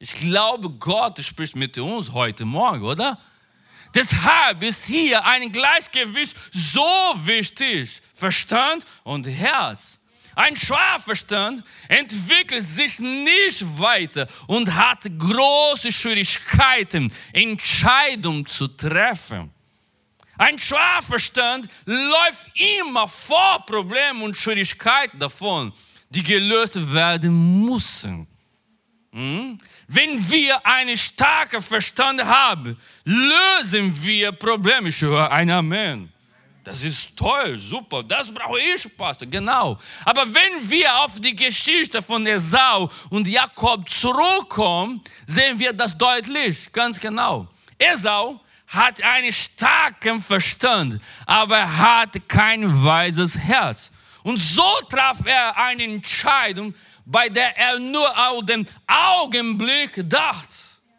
Ich 0.00 0.12
glaube, 0.12 0.68
Gott 0.70 1.20
spricht 1.20 1.54
mit 1.54 1.78
uns 1.78 2.12
heute 2.12 2.44
Morgen, 2.44 2.82
oder? 2.82 3.18
Deshalb 3.94 4.62
ist 4.62 4.86
hier 4.86 5.24
ein 5.24 5.50
Gleichgewicht 5.52 6.36
so 6.52 7.14
wichtig. 7.24 8.00
Verstand 8.14 8.84
und 9.04 9.26
Herz. 9.26 9.98
Ein 10.36 10.54
Schwachverstand 10.54 11.64
entwickelt 11.88 12.66
sich 12.66 12.98
nicht 12.98 13.64
weiter 13.78 14.28
und 14.46 14.74
hat 14.74 15.04
große 15.18 15.90
Schwierigkeiten, 15.90 17.10
Entscheidungen 17.32 18.44
zu 18.44 18.68
treffen. 18.68 19.50
Ein 20.36 20.58
Schwachverstand 20.58 21.68
läuft 21.86 22.48
immer 22.54 23.08
vor 23.08 23.64
Problemen 23.64 24.22
und 24.22 24.36
Schwierigkeiten 24.36 25.18
davon, 25.18 25.72
die 26.10 26.22
gelöst 26.22 26.92
werden 26.92 27.64
müssen. 27.64 28.28
Wenn 29.88 30.18
wir 30.30 30.64
einen 30.66 30.96
starken 30.96 31.62
Verstand 31.62 32.24
haben, 32.24 32.76
lösen 33.04 34.02
wir 34.02 34.32
Probleme. 34.32 34.88
Ich 34.88 35.00
höre 35.00 35.30
ein 35.30 35.50
Amen. 35.50 36.12
Das 36.64 36.82
ist 36.82 37.16
toll, 37.16 37.56
super, 37.56 38.02
das 38.02 38.28
brauche 38.34 38.58
ich, 38.58 38.96
Pastor, 38.96 39.28
genau. 39.28 39.78
Aber 40.04 40.26
wenn 40.26 40.68
wir 40.68 40.96
auf 40.96 41.20
die 41.20 41.36
Geschichte 41.36 42.02
von 42.02 42.26
Esau 42.26 42.90
und 43.08 43.28
Jakob 43.28 43.88
zurückkommen, 43.88 45.00
sehen 45.28 45.56
wir 45.60 45.72
das 45.72 45.96
deutlich, 45.96 46.72
ganz 46.72 46.98
genau. 46.98 47.46
Esau 47.78 48.40
hat 48.66 49.00
einen 49.00 49.32
starken 49.32 50.20
Verstand, 50.20 51.00
aber 51.24 51.58
er 51.58 51.78
hat 51.78 52.28
kein 52.28 52.84
weises 52.84 53.38
Herz. 53.38 53.92
Und 54.24 54.38
so 54.38 54.66
traf 54.88 55.18
er 55.24 55.56
eine 55.56 55.84
Entscheidung, 55.84 56.74
bei 57.06 57.28
der 57.28 57.56
er 57.56 57.78
nur 57.78 58.08
auf 58.28 58.44
den 58.44 58.68
Augenblick 58.86 60.08
dachte, 60.08 60.54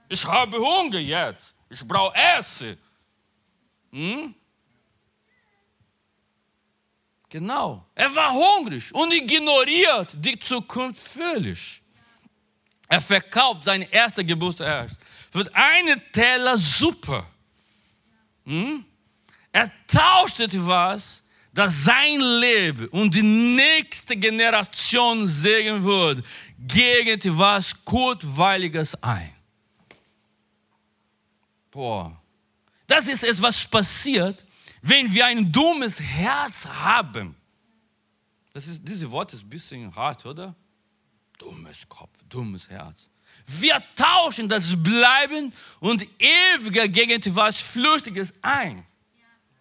ich 0.10 0.26
habe 0.26 0.58
Hunger 0.58 1.00
jetzt, 1.00 1.54
ich 1.70 1.86
brauche 1.86 2.16
Essen. 2.16 2.78
Hm? 3.92 4.34
Genau. 7.30 7.86
Er 7.94 8.16
war 8.16 8.32
hungrig 8.32 8.94
und 8.96 9.14
ignoriert 9.14 10.14
die 10.16 10.40
Zukunft 10.40 11.06
völlig. 11.06 11.82
Er 12.88 13.02
verkauft 13.02 13.66
sein 13.66 13.82
erster 13.82 14.24
Geburtstag 14.24 14.90
für 15.30 15.50
einen 15.54 16.02
Teller 16.14 16.58
Suppe. 16.58 17.26
Hm? 18.46 18.86
Er 19.52 19.70
tauscht 19.88 20.40
etwas, 20.40 21.22
das 21.58 21.86
sein 21.86 22.20
Leben 22.20 22.88
und 22.90 23.16
die 23.16 23.24
nächste 23.24 24.16
Generation 24.16 25.26
segnen 25.26 25.84
wird, 25.84 26.24
gegen 26.60 27.10
etwas 27.10 27.74
Kurzweiliges 27.84 28.94
ein. 29.02 29.34
Boah. 31.72 32.16
Das 32.86 33.08
ist 33.08 33.24
es, 33.24 33.42
was 33.42 33.66
passiert, 33.66 34.46
wenn 34.84 35.12
wir 35.12 35.26
ein 35.26 35.52
dummes 35.52 36.00
Herz 36.00 36.64
haben, 36.68 37.36
das 38.54 38.68
ist, 38.68 38.88
diese 38.88 39.10
Wort 39.10 39.34
ist 39.34 39.42
ein 39.42 39.50
bisschen 39.50 39.96
hart, 39.96 40.28
oder? 40.28 40.54
Dummes 41.40 41.90
Kopf, 41.90 42.12
dummes 42.30 42.70
Herz. 42.70 43.10
Wir 43.48 43.82
tauschen 43.96 44.48
das 44.48 44.76
Bleiben 44.76 45.52
und 45.80 46.08
Ewige 46.20 46.88
gegen 46.88 47.14
etwas 47.14 47.58
Flüchtiges 47.60 48.32
ein. 48.44 48.86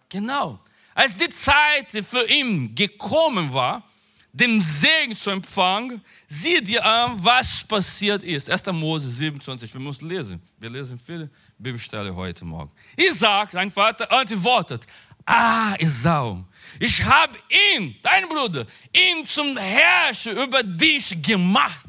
Genau. 0.09 0.59
Als 0.97 1.15
die 1.15 1.29
Zeit 1.29 1.91
für 1.91 2.27
ihn 2.27 2.73
gekommen 2.73 3.53
war, 3.53 3.83
den 4.33 4.59
Segen 4.59 5.15
zu 5.15 5.29
empfangen, 5.29 6.01
sieh 6.27 6.59
dir 6.59 6.83
an, 6.83 7.23
was 7.23 7.63
passiert 7.63 8.23
ist. 8.23 8.49
1. 8.49 8.65
Mose 8.71 9.07
27, 9.07 9.71
wir 9.75 9.79
müssen 9.79 10.09
lesen. 10.09 10.41
Wir 10.57 10.71
lesen 10.71 10.97
viele 10.97 11.29
Bibelstellen 11.59 12.15
heute 12.15 12.43
Morgen. 12.45 12.71
Isaac, 12.95 13.51
sein 13.51 13.69
Vater, 13.69 14.11
antwortet, 14.11 14.87
Ah, 15.23 15.75
Esau, 15.77 16.43
ich 16.79 17.03
habe 17.03 17.37
ihn, 17.75 17.95
dein 18.01 18.27
Bruder, 18.27 18.65
ihn 18.91 19.23
zum 19.23 19.55
Herrscher 19.55 20.31
über 20.31 20.63
dich 20.63 21.21
gemacht. 21.21 21.85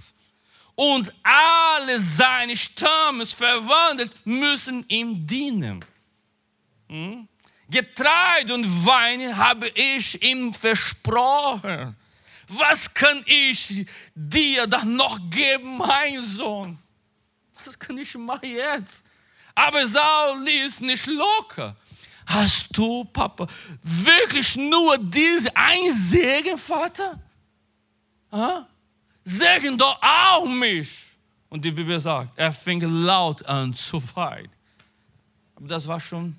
Und 0.74 1.14
alle 1.22 1.98
seine 1.98 2.54
Stammes 2.54 3.32
verwandelt 3.32 4.14
müssen 4.26 4.84
ihm 4.86 5.26
dienen. 5.26 5.82
Hm? 6.90 7.26
Getreide 7.70 8.54
und 8.54 8.86
Wein 8.86 9.36
habe 9.36 9.68
ich 9.68 10.22
ihm 10.22 10.54
versprochen. 10.54 11.94
Was 12.48 12.92
kann 12.92 13.22
ich 13.26 13.86
dir 14.14 14.66
dann 14.66 14.96
noch 14.96 15.18
geben, 15.30 15.76
mein 15.76 16.24
Sohn? 16.24 16.78
Was 17.64 17.78
kann 17.78 17.98
ich 17.98 18.14
machen 18.14 18.50
jetzt? 18.50 19.04
Aber 19.54 19.86
Saul 19.86 20.42
ließ 20.44 20.80
nicht 20.80 21.06
locker. 21.06 21.76
Hast 22.26 22.68
du, 22.72 23.04
Papa, 23.04 23.46
wirklich 23.82 24.56
nur 24.56 24.96
diese 24.98 25.54
ein 25.54 25.92
Segen, 25.92 26.56
Vater? 26.56 27.18
Ha? 28.32 28.66
Segen 29.24 29.76
doch 29.76 30.00
auch 30.00 30.46
mich. 30.46 30.90
Und 31.50 31.64
die 31.64 31.70
Bibel 31.70 31.98
sagt, 31.98 32.32
er 32.36 32.52
fing 32.52 32.80
laut 32.80 33.44
an 33.46 33.74
zu 33.74 34.02
weinen. 34.14 34.50
Aber 35.54 35.66
das 35.66 35.86
war 35.86 36.00
schon. 36.00 36.36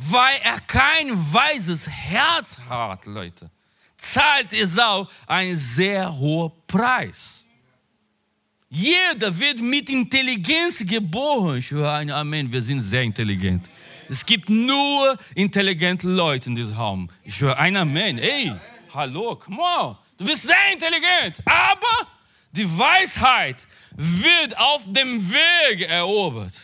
Weil 0.00 0.38
er 0.44 0.60
kein 0.60 1.10
weises 1.32 1.88
Herz 1.88 2.56
hat, 2.68 3.04
Leute, 3.06 3.50
zahlt 3.96 4.52
Esau 4.52 5.08
einen 5.26 5.56
sehr 5.56 6.16
hohen 6.16 6.52
Preis. 6.68 7.44
Jeder 8.70 9.36
wird 9.36 9.60
mit 9.60 9.90
Intelligenz 9.90 10.86
geboren. 10.86 11.56
Ich 11.56 11.72
höre 11.72 11.92
ein 11.92 12.10
Amen, 12.10 12.52
wir 12.52 12.62
sind 12.62 12.80
sehr 12.80 13.02
intelligent. 13.02 13.68
Es 14.08 14.24
gibt 14.24 14.48
nur 14.48 15.18
intelligente 15.34 16.06
Leute 16.06 16.48
in 16.50 16.54
diesem 16.54 16.76
Raum. 16.76 17.10
Ich 17.24 17.40
höre 17.40 17.58
ein 17.58 17.76
Amen. 17.76 18.18
Ey, 18.18 18.52
hallo, 18.94 19.34
come 19.34 19.60
on. 19.60 19.96
Du 20.16 20.24
bist 20.24 20.44
sehr 20.44 20.72
intelligent, 20.72 21.42
aber 21.44 22.08
die 22.52 22.78
Weisheit 22.78 23.66
wird 23.96 24.56
auf 24.56 24.82
dem 24.86 25.28
Weg 25.28 25.88
erobert. 25.88 26.54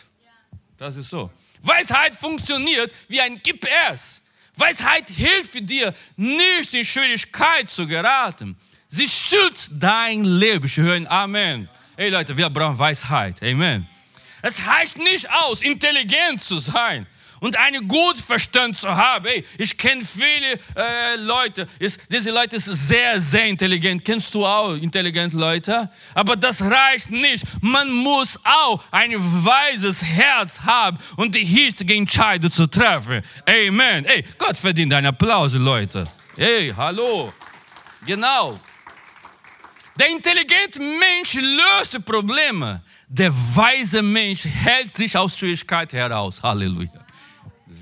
Das 0.77 0.95
ist 0.95 1.09
so. 1.09 1.29
Weisheit 1.65 2.15
funktioniert 2.15 2.91
wie 3.07 3.19
ein 3.19 3.41
GPS. 3.41 4.21
Weisheit 4.55 5.09
hilft 5.09 5.69
dir, 5.69 5.93
nicht 6.15 6.73
in 6.73 6.85
Schwierigkeit 6.85 7.69
zu 7.69 7.87
geraten. 7.87 8.57
Sie 8.87 9.07
schützt 9.07 9.71
dein 9.73 10.23
Leben. 10.23 10.69
Ein 10.89 11.07
Amen. 11.07 11.69
Ey 11.97 12.09
Leute, 12.09 12.37
wir 12.37 12.49
brauchen 12.49 12.77
Weisheit. 12.77 13.41
Amen. 13.43 13.87
Es 14.41 14.63
heißt 14.63 14.99
nicht 14.99 15.29
aus, 15.29 15.61
intelligent 15.61 16.43
zu 16.43 16.59
sein 16.59 17.07
und 17.39 17.55
einen 17.57 17.87
guten 17.87 18.21
Verstand 18.21 18.77
zu 18.77 18.89
haben. 18.89 19.25
Hey, 19.25 19.45
ich 19.57 19.77
kenne 19.77 20.03
viele 20.03 20.59
äh, 20.75 21.15
Leute, 21.17 21.67
ist, 21.79 22.01
diese 22.11 22.31
Leute 22.31 22.59
sind 22.59 22.75
sehr, 22.75 23.19
sehr 23.19 23.45
intelligent. 23.45 24.03
Kennst 24.03 24.33
du 24.33 24.45
auch 24.45 24.73
intelligente 24.75 25.37
Leute? 25.37 25.89
Aber 26.13 26.35
das 26.35 26.61
reicht 26.61 27.11
nicht. 27.11 27.43
Man 27.61 27.91
muss 27.91 28.39
auch 28.43 28.83
ein 28.91 29.13
weises 29.43 30.03
Herz 30.03 30.59
haben 30.61 30.97
und 31.17 31.35
die 31.35 31.43
richtige 31.43 31.93
Entscheidung 31.93 32.51
zu 32.51 32.67
treffen. 32.67 33.21
Amen. 33.47 34.05
Hey, 34.05 34.23
Gott 34.37 34.57
verdient 34.57 34.93
einen 34.93 35.07
Applaus, 35.07 35.53
Leute. 35.53 36.05
Hey, 36.35 36.73
hallo. 36.75 37.33
Genau. 38.05 38.59
Der 39.97 40.09
intelligente 40.09 40.79
Mensch 40.79 41.35
löst 41.35 42.03
Probleme. 42.05 42.81
Der 43.07 43.31
weise 43.33 44.01
Mensch 44.01 44.43
hält 44.43 44.91
sich 44.91 45.15
aus 45.15 45.37
Schwierigkeiten 45.37 45.95
heraus. 45.95 46.41
Halleluja. 46.43 47.04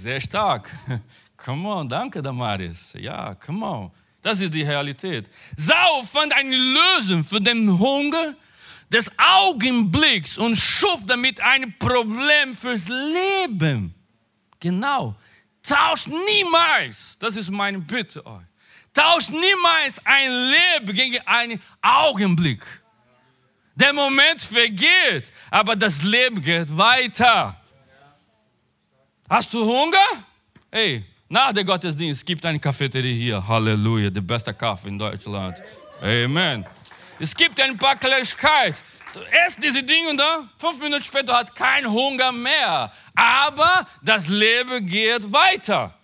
Sehr 0.04 0.20
stark. 0.20 0.70
Come 1.38 1.66
on, 1.70 1.88
danke, 1.88 2.22
Damaris. 2.22 2.94
Ja, 3.00 3.36
come 3.36 3.66
on. 3.66 3.92
Das 4.22 4.42
ist 4.42 4.54
die 4.54 4.62
Realität. 4.62 5.30
Sau 5.56 6.04
fand 6.04 6.34
eine 6.34 6.58
Lösung 6.58 7.24
für 7.24 7.40
den 7.40 7.80
Hunger 7.80 8.36
des 8.90 9.10
Augenblicks 9.18 10.38
und 10.38 10.58
schuf 10.58 11.00
damit 11.06 11.40
ein 11.40 11.74
Problem 11.80 12.54
fürs 12.54 12.90
Leben. 12.90 13.96
Genau. 14.60 15.16
Tauscht 15.66 16.08
niemals, 16.08 17.18
das 17.20 17.38
ist 17.38 17.50
meine 17.50 17.80
Bitte 17.80 18.26
euch, 18.26 18.44
tauscht 18.94 19.30
niemals 19.30 20.02
ein 20.04 20.32
Leben 20.52 20.94
gegen 20.94 21.20
einen 21.26 21.62
Augenblick. 21.82 22.62
Der 23.74 23.94
Moment 23.94 24.42
vergeht, 24.42 25.32
aber 25.50 25.78
das 25.78 26.04
Leben 26.04 26.42
geht 26.42 26.76
weiter. 26.76 27.58
Hast 29.34 29.52
du 29.52 29.66
Hunger? 29.66 30.24
Hey, 30.72 31.04
nach 31.28 31.52
dem 31.52 31.66
Gottesdienst 31.66 32.24
gibt 32.24 32.46
eine 32.46 32.60
Cafeteria 32.60 33.16
hier. 33.16 33.48
Halleluja, 33.48 34.12
der 34.12 34.22
beste 34.22 34.54
Kaffee 34.54 34.90
in 34.90 35.00
Deutschland. 35.00 35.58
Amen. 36.00 36.64
Es 37.20 37.34
gibt 37.34 37.60
ein 37.60 37.76
paar 37.76 37.96
Kleinigkeiten. 37.96 38.78
Du 39.12 39.22
isst 39.48 39.58
diese 39.64 39.82
Dinge 39.82 40.16
da, 40.16 40.48
fünf 40.60 40.80
Minuten 40.80 41.02
später 41.02 41.34
hat 41.36 41.56
kein 41.56 41.92
Hunger 41.92 42.32
mehr. 42.32 42.92
Aber 43.16 43.88
das 44.04 44.28
Leben 44.28 44.86
geht 44.86 45.34
weiter. 45.34 45.96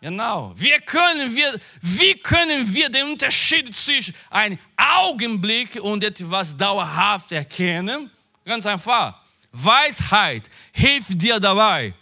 Genau. 0.00 0.54
Wie 0.56 0.78
können 0.86 1.36
wir, 1.36 1.60
wie 1.82 2.14
können 2.14 2.74
wir 2.74 2.88
den 2.88 3.04
Unterschied 3.12 3.76
zwischen 3.76 4.14
einem 4.30 4.58
Augenblick 4.78 5.78
und 5.82 6.02
etwas 6.02 6.56
dauerhaft 6.56 7.32
erkennen? 7.32 8.10
Ganz 8.46 8.64
einfach. 8.64 9.14
Weisheit 9.52 10.48
hilft 10.72 11.20
dir 11.20 11.38
dabei, 11.38 11.92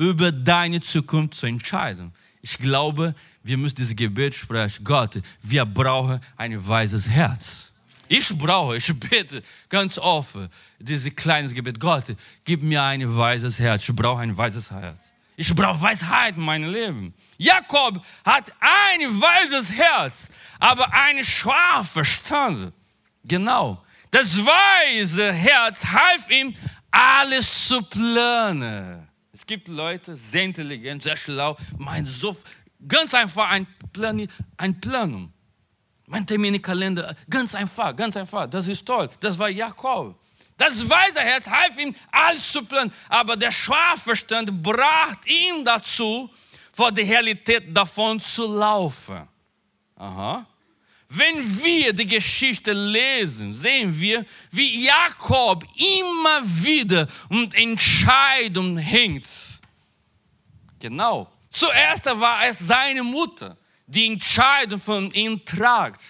über 0.00 0.32
deine 0.32 0.80
Zukunft 0.80 1.34
zu 1.34 1.44
entscheiden. 1.46 2.10
Ich 2.40 2.56
glaube, 2.56 3.14
wir 3.42 3.58
müssen 3.58 3.76
dieses 3.76 3.94
Gebet 3.94 4.34
sprechen. 4.34 4.82
Gott, 4.82 5.20
wir 5.42 5.66
brauchen 5.66 6.20
ein 6.38 6.66
weises 6.66 7.06
Herz. 7.06 7.70
Ich 8.08 8.26
brauche, 8.36 8.78
ich 8.78 8.98
bete 8.98 9.42
ganz 9.68 9.98
offen 9.98 10.48
dieses 10.78 11.14
kleines 11.14 11.52
Gebet. 11.52 11.78
Gott, 11.78 12.16
gib 12.46 12.62
mir 12.62 12.82
ein 12.82 13.14
weises 13.14 13.58
Herz. 13.58 13.86
Ich 13.86 13.94
brauche 13.94 14.22
ein 14.22 14.34
weises 14.34 14.70
Herz. 14.70 14.98
Ich 15.36 15.54
brauche 15.54 15.82
Weisheit 15.82 16.34
in 16.34 16.44
meinem 16.44 16.72
Leben. 16.72 17.12
Jakob 17.36 18.02
hat 18.24 18.50
ein 18.58 19.20
weises 19.20 19.70
Herz, 19.70 20.30
aber 20.58 20.90
einen 20.94 21.24
schwachen 21.24 21.84
Verstand. 21.84 22.72
Genau. 23.22 23.84
Das 24.10 24.38
weise 24.38 25.30
Herz 25.30 25.84
half 25.84 26.30
ihm, 26.30 26.54
alles 26.90 27.68
zu 27.68 27.82
planen. 27.82 29.09
Es 29.40 29.46
gibt 29.46 29.68
Leute, 29.68 30.14
sehr 30.16 30.42
intelligent, 30.42 31.02
sehr 31.02 31.16
schlau, 31.16 31.56
meinen 31.78 32.04
so 32.04 32.36
ganz 32.86 33.14
einfach 33.14 33.48
ein 33.48 33.66
Plan, 33.90 34.28
ein 34.58 34.78
Planung. 34.78 35.32
Mein 36.04 36.26
Terminkalender, 36.26 37.16
ganz 37.28 37.54
einfach, 37.54 37.96
ganz 37.96 38.18
einfach. 38.18 38.46
Das 38.50 38.68
ist 38.68 38.84
toll. 38.84 39.08
Das 39.18 39.38
war 39.38 39.48
Jakob. 39.48 40.14
Das 40.58 40.86
weise 40.86 41.20
Herz 41.20 41.48
half 41.48 41.78
ihm, 41.78 41.94
alles 42.12 42.52
zu 42.52 42.62
planen. 42.66 42.92
Aber 43.08 43.34
der 43.34 43.50
Schwachverstand 43.50 44.62
brachte 44.62 45.30
ihn 45.30 45.64
dazu, 45.64 46.28
vor 46.70 46.92
der 46.92 47.06
Realität 47.06 47.74
davon 47.74 48.20
zu 48.20 48.46
laufen. 48.46 49.26
Aha. 49.96 50.46
Wenn 51.12 51.42
wir 51.64 51.92
die 51.92 52.06
Geschichte 52.06 52.72
lesen, 52.72 53.52
sehen 53.52 53.98
wir, 53.98 54.24
wie 54.52 54.84
Jakob 54.84 55.64
immer 55.74 56.40
wieder 56.44 57.08
um 57.28 57.50
Entscheidungen 57.52 58.78
hängt. 58.78 59.28
Genau. 60.78 61.28
Zuerst 61.50 62.06
war 62.06 62.46
es 62.46 62.60
seine 62.60 63.02
Mutter, 63.02 63.56
die 63.88 64.06
Entscheidung 64.06 64.78
von 64.78 65.10
ihm 65.10 65.44
tragt 65.44 66.00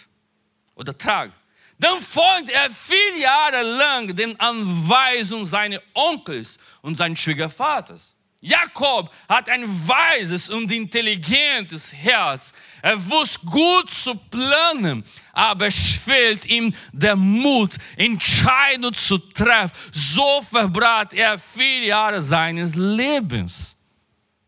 oder 0.74 0.96
tragt. 0.96 1.32
Dann 1.78 1.98
folgt 2.02 2.50
er 2.50 2.68
viele 2.70 3.20
Jahre 3.20 3.62
lang 3.62 4.14
den 4.14 4.38
Anweisungen 4.38 5.46
seines 5.46 5.80
Onkels 5.94 6.58
und 6.82 6.98
seines 6.98 7.20
Schwiegervaters. 7.20 8.14
Jakob 8.40 9.12
hat 9.29 9.50
ein 9.50 9.64
weises 9.87 10.48
und 10.48 10.70
intelligentes 10.70 11.92
Herz. 11.92 12.53
Er 12.81 13.11
wusste 13.11 13.44
gut 13.44 13.90
zu 13.90 14.14
planen, 14.14 15.05
aber 15.33 15.66
es 15.66 15.76
fehlt 15.76 16.46
ihm 16.46 16.74
der 16.90 17.16
Mut, 17.16 17.74
Entscheidungen 17.96 18.94
zu 18.94 19.18
treffen. 19.18 19.76
So 19.92 20.40
verbrat 20.50 21.12
er 21.12 21.38
viele 21.38 21.87
Jahre 21.87 22.22
seines 22.22 22.74
Lebens. 22.74 23.76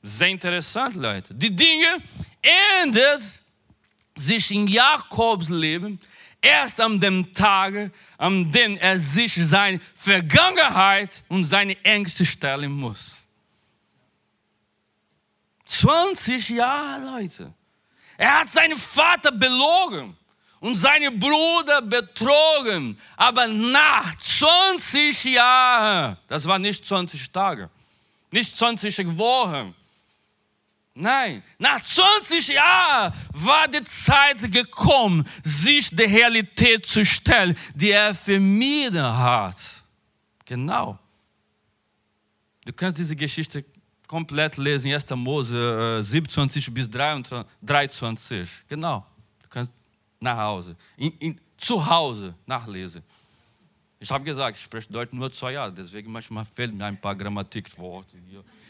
Sehr 0.02 0.28
interessant, 0.28 0.94
Leute. 0.94 1.35
Die 1.35 1.55
Dinge 1.55 2.02
ändern 2.81 3.20
sich 4.16 4.50
in 4.50 4.68
Jakobs 4.68 5.50
Leben 5.50 6.00
erst 6.40 6.81
an 6.81 6.98
dem 6.98 7.33
Tag, 7.35 7.90
an 8.16 8.50
dem 8.50 8.78
er 8.78 8.98
sich 8.98 9.35
seine 9.35 9.81
Vergangenheit 9.94 11.22
und 11.28 11.44
seine 11.44 11.76
Ängste 11.85 12.24
stellen 12.24 12.72
muss. 12.72 13.21
20 15.72 16.50
Jahre, 16.50 17.04
Leute. 17.04 17.52
Er 18.18 18.40
hat 18.40 18.50
seinen 18.50 18.76
Vater 18.76 19.32
belogen 19.32 20.16
und 20.61 20.76
seinen 20.76 21.18
Bruder 21.18 21.80
betrogen. 21.82 22.98
Aber 23.16 23.46
nach 23.46 24.14
20 24.18 25.24
Jahren, 25.24 26.16
das 26.28 26.46
war 26.46 26.58
nicht 26.58 26.87
20 26.87 27.30
Tage, 27.30 27.70
nicht 28.30 28.56
20 28.56 29.16
Wochen, 29.18 29.74
Nein, 30.94 31.42
nach 31.58 31.82
20 31.82 32.48
Jahren 32.48 33.14
war 33.32 33.66
die 33.66 33.82
Zeit 33.85 34.52
gekommen, 34.52 35.26
sich 35.42 35.88
der 35.88 36.06
Realität 36.06 36.85
zu 36.85 37.02
stellen, 37.02 37.56
die 37.74 37.92
er 37.92 38.14
vermieden 38.14 39.02
hat. 39.02 39.56
Genau. 40.44 40.98
Du 42.66 42.72
kannst 42.74 42.98
diese 42.98 43.16
Geschichte 43.16 43.64
komplett 44.12 44.59
lesen, 44.59 44.92
1. 44.92 45.09
Mose 45.16 46.03
27 46.03 46.75
bis 46.75 46.87
23. 46.90 48.51
Genau. 48.68 49.07
Du 49.42 49.48
kannst 49.48 49.72
nach 50.20 50.37
Hause, 50.37 50.77
in, 50.98 51.12
in, 51.18 51.40
zu 51.57 51.85
Hause 51.85 52.35
nachlesen. 52.44 53.03
Ich 53.98 54.11
habe 54.11 54.22
gesagt, 54.22 54.59
ich 54.59 54.62
spreche 54.62 54.92
Deutsch 54.92 55.14
nur 55.14 55.33
zwei 55.33 55.53
Jahre, 55.53 55.72
deswegen 55.72 56.12
manchmal 56.12 56.44
fehlen 56.44 56.77
mir 56.77 56.85
ein 56.85 57.01
paar 57.01 57.16
Grammatikworte. 57.16 58.18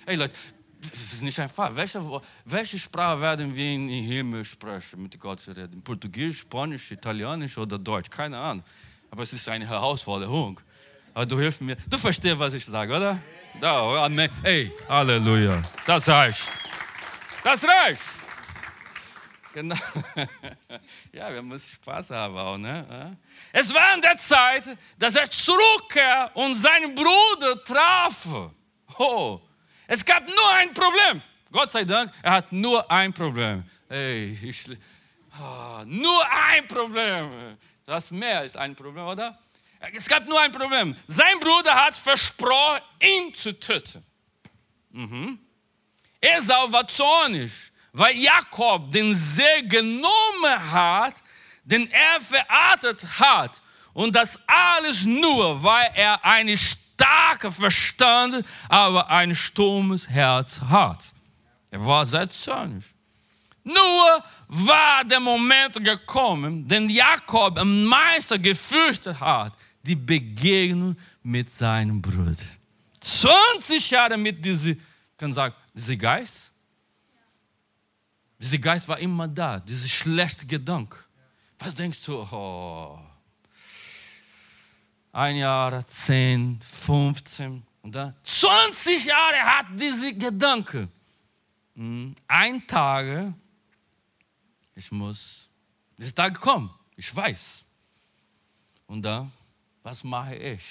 Hey 0.07 0.15
Leute, 0.15 0.35
das 0.81 1.13
ist 1.15 1.23
nicht 1.23 1.41
einfach. 1.41 1.75
Welche, 1.75 2.01
welche 2.45 2.79
Sprache 2.79 3.21
werden 3.21 3.53
wir 3.57 3.73
in 3.73 3.89
Himmel 3.89 4.45
sprechen, 4.45 5.03
mit 5.03 5.19
Gott 5.19 5.41
zu 5.41 5.51
reden? 5.51 5.83
Portugiesisch, 5.83 6.43
Spanisch, 6.43 6.93
Italienisch 6.93 7.59
oder 7.59 7.81
Deutsch? 7.81 8.11
Keine 8.11 8.39
Ahnung. 8.39 8.65
Aber 9.11 9.25
es 9.25 9.33
ist 9.33 9.49
eine 9.49 9.67
Herausforderung. 9.67 10.61
Aber 11.15 11.27
du 11.27 11.39
hilfst 11.39 11.61
mir. 11.61 11.77
Du 11.89 11.99
verstehst, 11.99 12.39
was 12.39 12.55
ich 12.55 12.65
sage, 12.65 12.95
oder? 12.95 13.19
Da, 13.61 14.05
Amen. 14.05 14.31
Ey, 14.43 14.73
Halleluja. 14.89 15.61
Das 15.87 16.09
reicht. 16.09 16.49
Das 17.45 17.65
reicht. 17.65 18.03
Genau. 19.53 19.77
Ja, 21.13 21.31
wir 21.33 21.43
müssen 21.43 21.69
Spaß 21.69 22.11
haben 22.11 22.37
auch, 22.39 22.57
ne? 22.57 23.17
Es 23.53 23.73
war 23.73 23.95
in 23.95 24.01
der 24.01 24.17
Zeit, 24.17 24.77
dass 24.99 25.15
er 25.15 25.31
zurückkehrte 25.31 26.33
und 26.39 26.55
seinen 26.55 26.95
Bruder 26.95 27.63
traf. 27.63 28.27
Oh, 28.99 29.41
es 29.87 30.03
gab 30.03 30.27
nur 30.27 30.51
ein 30.55 30.73
Problem. 30.73 31.21
Gott 31.51 31.71
sei 31.71 31.85
Dank, 31.85 32.11
er 32.23 32.33
hat 32.33 32.51
nur 32.51 32.91
ein 32.91 33.13
Problem. 33.13 33.63
Ey, 33.91 34.39
ich, 34.43 34.71
oh, 35.39 35.83
nur 35.85 36.23
ein 36.31 36.67
Problem. 36.67 37.59
Das 37.85 38.11
mehr 38.11 38.39
als 38.39 38.57
ein 38.57 38.75
Problem, 38.75 39.05
oder? 39.05 39.39
Es 39.95 40.09
gab 40.09 40.27
nur 40.27 40.41
ein 40.41 40.53
Problem. 40.53 40.97
Sein 41.07 41.39
Bruder 41.41 41.75
hat 41.75 41.97
versprochen, 41.97 42.81
ihn 43.01 43.35
zu 43.35 43.59
töten. 43.59 44.05
Mhm. 44.91 45.39
Esau 46.21 46.71
war 46.71 46.87
zornig, 46.87 47.51
weil 47.93 48.17
Jakob 48.17 48.93
den 48.93 49.15
See 49.15 49.63
genommen 49.63 50.73
hat, 50.73 51.15
den 51.65 51.91
er 51.91 52.21
verachtet 52.21 53.05
hat. 53.19 53.61
Und 53.93 54.15
das 54.15 54.39
alles 54.47 55.05
nur, 55.05 55.63
weil 55.63 55.91
er 55.95 56.25
eine 56.25 56.57
starker 56.57 57.51
Verstand, 57.51 58.45
aber 58.69 59.11
ein 59.11 59.35
stummes 59.35 60.09
Herz 60.09 60.61
hat. 60.61 61.05
Er 61.71 61.85
war 61.85 62.07
sehr 62.07 62.31
zornig. 62.31 62.85
Nur 63.65 64.25
war 64.49 65.05
der 65.05 65.21
Moment 65.21 65.83
gekommen, 65.85 66.67
den 66.67 66.89
Jakob 66.89 67.59
am 67.59 67.85
meisten 67.85 68.41
gefürchtet 68.43 69.21
hat, 69.21 69.53
die 69.83 69.97
Begegnung 69.97 70.97
mit 71.23 71.51
seinem 71.51 72.01
Bruder. 72.01 72.37
20 73.01 73.91
Jahre 73.91 74.17
mit 74.17 74.45
diesem, 74.45 74.81
kann 75.17 75.33
sagen, 75.33 75.55
diesem 75.75 75.99
Geist. 75.99 76.53
Dieser 78.39 78.59
Geist 78.59 78.89
war 78.89 78.99
immer 78.99 79.29
da, 79.29 79.61
dieser 79.61 79.89
schlechte 79.89 80.47
Gedanke. 80.47 80.99
Was 81.59 81.75
denkst 81.75 82.05
du? 82.05 82.27
Oh, 82.31 82.99
ein 85.13 85.37
Jahr, 85.37 85.87
10, 85.87 86.61
15 86.61 87.63
und 87.83 87.95
dann 87.95 88.15
20 88.25 89.05
Jahre 89.05 89.43
hat 89.43 89.67
diese 89.75 90.15
Gedanke. 90.15 90.89
Hm, 91.75 92.17
ein 92.27 92.67
Tag, 92.67 93.35
ich 94.75 94.91
muss, 94.91 95.49
dieser 95.97 96.15
Tag 96.15 96.41
kommt, 96.41 96.71
ich 96.97 97.15
weiß. 97.15 97.63
Und 98.87 99.03
dann, 99.03 99.31
was 99.83 100.05
mache 100.05 100.37
ich? 100.37 100.63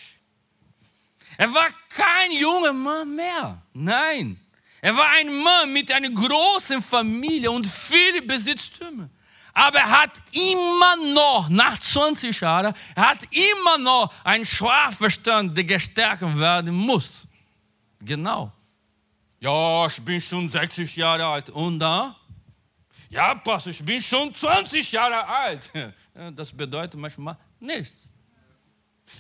Er 1.38 1.54
war 1.54 1.70
kein 1.90 2.32
junger 2.32 2.74
Mann 2.74 3.16
mehr. 3.16 3.62
Nein, 3.74 4.40
er 4.82 4.96
war 4.98 5.10
ein 5.10 5.34
Mann 5.44 5.72
mit 5.72 5.92
einer 5.92 6.10
großen 6.10 6.82
Familie 6.82 7.52
und 7.52 7.68
vielen 7.68 8.26
Besitztümern. 8.26 9.10
Aber 9.54 9.80
er 9.80 10.02
hat 10.02 10.12
immer 10.32 10.96
noch, 11.14 11.50
nach 11.50 11.78
20 11.80 12.40
Jahren, 12.40 12.74
er 12.96 13.10
hat 13.10 13.20
immer 13.32 13.78
noch 13.78 14.14
einen 14.24 14.46
Schwachverstand, 14.46 15.56
der 15.56 15.66
gestärkt 15.66 16.22
werden 16.40 16.74
muss. 16.74 17.28
Genau. 18.00 18.52
Ja, 19.40 19.88
ich 19.88 20.02
bin 20.02 20.22
schon 20.22 20.48
60 20.48 20.96
Jahre 20.96 21.26
alt. 21.26 21.50
Und 21.50 21.80
da? 21.80 22.16
Ja, 23.10 23.36
Pastor, 23.36 23.72
ich 23.72 23.84
bin 23.84 24.00
schon 24.00 24.34
20 24.34 24.92
Jahre 24.92 25.28
alt. 25.28 25.72
Das 26.36 26.52
bedeutet 26.52 27.00
manchmal 27.00 27.38
nichts. 27.58 28.11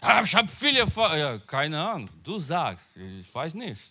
Ja, 0.01 0.23
ich 0.23 0.35
habe 0.35 0.47
viele, 0.47 0.85
ja, 0.95 1.37
keine 1.39 1.79
Ahnung. 1.79 2.09
Du 2.23 2.39
sagst, 2.39 2.87
ich 2.95 3.33
weiß 3.33 3.53
nicht. 3.53 3.81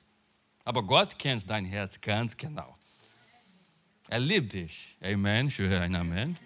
Aber 0.64 0.82
Gott 0.82 1.18
kennt 1.18 1.48
dein 1.48 1.64
Herz 1.64 2.00
ganz 2.00 2.36
genau. 2.36 2.76
Er 4.08 4.18
liebt 4.18 4.52
dich. 4.52 4.96
Amen. 5.00 5.48
Ich 5.48 5.58
höre 5.58 5.80
ein 5.80 5.94
Amen. 5.94 6.36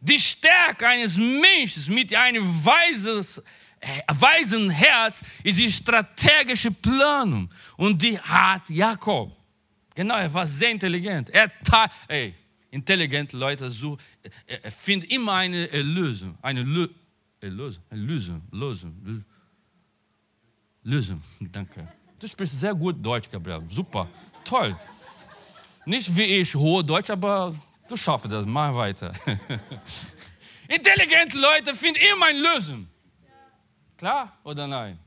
Die 0.00 0.18
Stärke 0.18 0.86
eines 0.86 1.16
Menschen 1.16 1.94
mit 1.94 2.14
einem 2.14 2.44
weises, 2.64 3.42
weisen 4.08 4.70
Herz 4.70 5.22
ist 5.42 5.58
die 5.58 5.70
strategische 5.70 6.70
Planung. 6.70 7.50
Und 7.76 8.00
die 8.00 8.18
hat 8.18 8.68
Jakob. 8.68 9.36
Genau, 9.94 10.16
er 10.16 10.32
war 10.32 10.46
sehr 10.46 10.70
intelligent. 10.70 11.28
Er 11.30 11.50
ey, 12.08 12.34
intelligente 12.70 13.36
Leute 13.36 13.70
so, 13.70 13.98
er 14.46 14.70
findet 14.70 15.10
immer 15.10 15.32
eine 15.34 15.66
Lösung. 15.66 16.38
Eine 16.40 16.62
Lö 17.40 17.48
Lösung. 17.48 17.82
Lösung. 17.90 18.42
Lösung. 18.52 19.24
Lösung. 20.82 21.22
Danke. 21.40 21.88
Du 22.18 22.26
sprichst 22.28 22.60
sehr 22.60 22.74
gut 22.74 22.96
Deutsch, 23.04 23.30
Gabriel. 23.30 23.62
Super. 23.70 24.08
Toll. 24.44 24.76
Nicht 25.86 26.14
wie 26.14 26.40
ich, 26.40 26.54
hohe 26.54 26.84
Deutsch, 26.84 27.10
aber 27.10 27.54
du 27.88 27.96
schaffst 27.96 28.30
das. 28.30 28.44
Mach 28.44 28.74
weiter. 28.74 29.12
Intelligente 30.68 31.38
Leute 31.38 31.74
finden 31.74 32.00
immer 32.12 32.26
eine 32.26 32.40
Lösung. 32.40 32.86
Klar 33.96 34.38
oder 34.44 34.66
nein? 34.66 34.98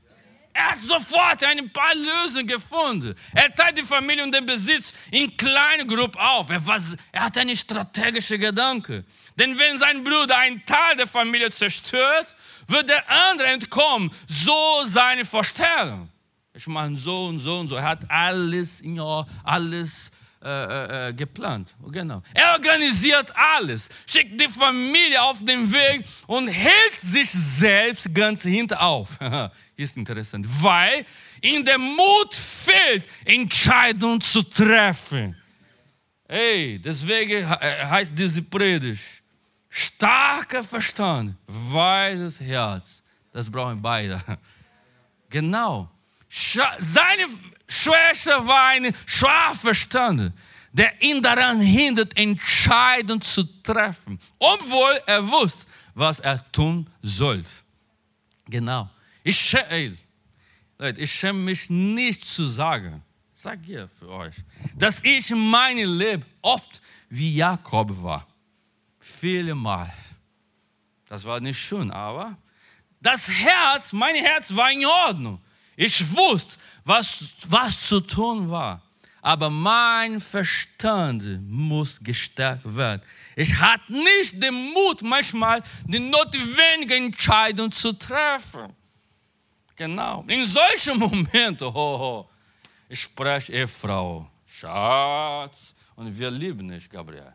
Er 0.56 0.70
hat 0.70 0.78
sofort 0.82 1.42
ein 1.42 1.68
paar 1.70 1.94
Lösungen 1.96 2.46
gefunden. 2.46 3.16
Er 3.34 3.52
teilt 3.52 3.76
die 3.76 3.82
Familie 3.82 4.22
und 4.22 4.32
den 4.32 4.46
Besitz 4.46 4.94
in 5.10 5.36
kleine 5.36 5.84
Gruppen 5.84 6.20
auf. 6.20 6.48
Er, 6.48 6.64
war, 6.64 6.80
er 7.10 7.24
hat 7.24 7.36
einen 7.36 7.56
strategischen 7.56 8.40
Gedanke. 8.40 9.04
Denn 9.36 9.58
wenn 9.58 9.76
sein 9.78 10.04
Bruder 10.04 10.38
einen 10.38 10.64
Teil 10.64 10.96
der 10.96 11.08
Familie 11.08 11.50
zerstört, 11.50 12.36
wird 12.68 12.88
der 12.88 13.04
andere 13.30 13.48
entkommen. 13.48 14.12
So 14.28 14.84
seine 14.84 15.24
Vorstellung. 15.24 16.08
Ich 16.54 16.68
meine, 16.68 16.96
so 16.96 17.26
und 17.26 17.40
so 17.40 17.58
und 17.58 17.68
so. 17.68 17.74
Er 17.74 17.82
hat 17.82 18.08
alles, 18.08 18.80
ja, 18.84 19.26
alles 19.42 20.12
äh, 20.44 20.48
äh, 20.48 21.08
äh, 21.08 21.12
geplant. 21.14 21.74
Genau. 21.90 22.22
Er 22.34 22.52
organisiert 22.52 23.32
alles, 23.34 23.88
schickt 24.06 24.38
die 24.38 24.48
Familie 24.48 25.22
auf 25.22 25.42
den 25.44 25.72
Weg 25.72 26.04
und 26.26 26.48
hält 26.48 26.98
sich 26.98 27.30
selbst 27.30 28.14
ganz 28.14 28.42
hinter 28.42 28.80
auf. 28.82 29.18
Ist 29.76 29.96
interessant, 29.96 30.46
weil 30.60 31.06
ihm 31.40 31.64
der 31.64 31.78
Mut 31.78 32.34
fehlt, 32.34 33.04
Entscheidungen 33.24 34.20
zu 34.20 34.42
treffen. 34.42 35.34
Hey, 36.28 36.78
deswegen 36.78 37.42
äh, 37.42 37.86
heißt 37.86 38.16
diese 38.16 38.42
Predigt 38.42 39.22
starker 39.74 40.62
Verstand, 40.62 41.36
weises 41.46 42.40
Herz. 42.40 43.02
Das 43.32 43.50
brauchen 43.50 43.80
beide. 43.82 44.22
Genau. 45.30 45.90
Seine 46.28 47.26
Schwester 47.66 48.46
war 48.46 48.68
ein 48.68 48.94
Schwachverstand, 49.06 50.32
der 50.72 51.00
ihn 51.00 51.22
daran 51.22 51.60
hindert, 51.60 52.16
Entscheidungen 52.16 53.22
zu 53.22 53.44
treffen, 53.62 54.18
obwohl 54.38 55.00
er 55.06 55.26
wusste, 55.26 55.66
was 55.94 56.20
er 56.20 56.50
tun 56.52 56.90
sollte. 57.02 57.50
Genau. 58.46 58.90
Ich, 59.22 59.54
ey, 59.54 59.96
Leute, 60.78 61.00
ich 61.00 61.12
schäme 61.12 61.38
mich 61.38 61.70
nicht 61.70 62.24
zu 62.24 62.46
sagen, 62.46 63.02
ich 63.36 63.42
sage 63.42 63.60
hier 63.64 63.88
für 63.98 64.08
euch, 64.10 64.34
dass 64.76 65.02
ich 65.04 65.30
in 65.30 65.38
meinem 65.38 65.96
Leben 65.96 66.24
oft 66.42 66.82
wie 67.08 67.36
Jakob 67.36 68.02
war. 68.02 68.26
Viele 68.98 69.54
Mal. 69.54 69.92
Das 71.08 71.24
war 71.24 71.38
nicht 71.40 71.58
schön, 71.58 71.90
aber 71.90 72.36
das 73.00 73.28
Herz, 73.28 73.92
mein 73.92 74.16
Herz 74.16 74.54
war 74.54 74.72
in 74.72 74.84
Ordnung. 74.84 75.40
Ich 75.76 76.04
wusste, 76.14 76.58
was, 76.84 77.24
was 77.48 77.88
zu 77.88 78.00
tun 78.00 78.50
war. 78.50 78.82
Aber 79.22 79.48
mein 79.48 80.20
Verstand 80.20 81.40
muss 81.48 81.98
gestärkt 81.98 82.62
werden. 82.76 83.00
Ich 83.34 83.54
hatte 83.54 83.92
nicht 83.92 84.42
den 84.42 84.72
Mut, 84.72 85.00
manchmal 85.00 85.62
die 85.86 85.98
notwendige 85.98 86.94
Entscheidung 86.94 87.72
zu 87.72 87.94
treffen. 87.94 88.74
Genau. 89.76 90.24
In 90.28 90.46
solchen 90.46 90.98
Momenten, 90.98 91.68
oh, 91.68 91.72
oh, 91.74 92.28
ich 92.88 93.00
spreche 93.00 93.52
Ehefrau, 93.52 94.30
Schatz, 94.46 95.74
und 95.96 96.16
wir 96.16 96.30
lieben 96.30 96.66
nicht, 96.66 96.90
Gabriel. 96.90 97.32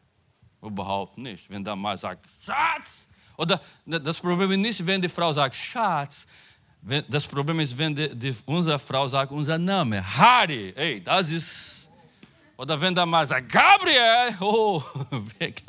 Überhaupt 0.61 1.17
nicht. 1.17 1.49
Wenn 1.49 1.63
der 1.63 1.75
Mann 1.75 1.97
sagt, 1.97 2.25
Schatz, 2.45 3.09
oder 3.35 3.59
das 3.85 4.19
Problem 4.19 4.51
ist 4.51 4.57
nicht, 4.57 4.85
wenn 4.85 5.01
die 5.01 5.09
Frau 5.09 5.31
sagt, 5.31 5.55
Schatz, 5.55 6.27
das 6.81 7.27
Problem 7.27 7.59
ist, 7.59 7.77
wenn 7.77 7.93
die, 7.93 8.15
die, 8.15 8.35
unsere 8.45 8.79
Frau 8.79 9.07
sagt, 9.07 9.31
unser 9.31 9.57
Name, 9.57 10.01
Harry, 10.17 10.73
ey, 10.75 11.03
das 11.03 11.29
ist. 11.29 11.89
Oder 12.57 12.79
wenn 12.79 12.93
der 12.93 13.05
Mann 13.05 13.25
sagt, 13.25 13.51
Gabriel, 13.51 14.35
oh, 14.39 14.83
weg, 15.37 15.63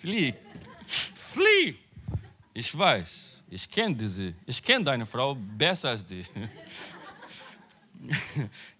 flieh, 0.00 0.34
flieh. 1.32 1.74
Ich 2.54 2.76
weiß, 2.76 3.42
ich 3.50 3.70
kenne 3.70 3.94
diese, 3.94 4.34
ich 4.46 4.62
kenne 4.62 4.84
deine 4.84 5.06
Frau 5.06 5.34
besser 5.34 5.90
als 5.90 6.04
die. 6.04 6.24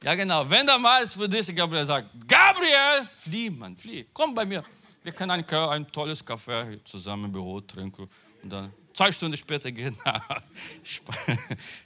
ja, 0.03 0.15
genau, 0.15 0.49
wenn 0.49 0.67
der 0.67 0.79
Mann 0.79 1.07
für 1.07 1.29
dich, 1.29 1.55
Gabriel 1.55 1.85
sagt, 1.85 2.09
Gabriel, 2.27 3.09
flieh, 3.19 3.51
Mann, 3.51 3.77
flieh, 3.77 4.07
komm 4.13 4.35
bei 4.35 4.45
mir. 4.45 4.65
Wir 5.03 5.13
können 5.13 5.31
ein, 5.31 5.49
ein 5.49 5.93
tolles 5.93 6.25
Kaffee 6.25 6.81
zusammen 6.85 7.27
im 7.27 7.33
Büro 7.33 7.61
trinken 7.61 8.09
und 8.43 8.51
dann 8.51 8.73
Zwei 8.97 9.13
Stunden 9.13 9.37
später, 9.37 9.71
genau. 9.73 10.21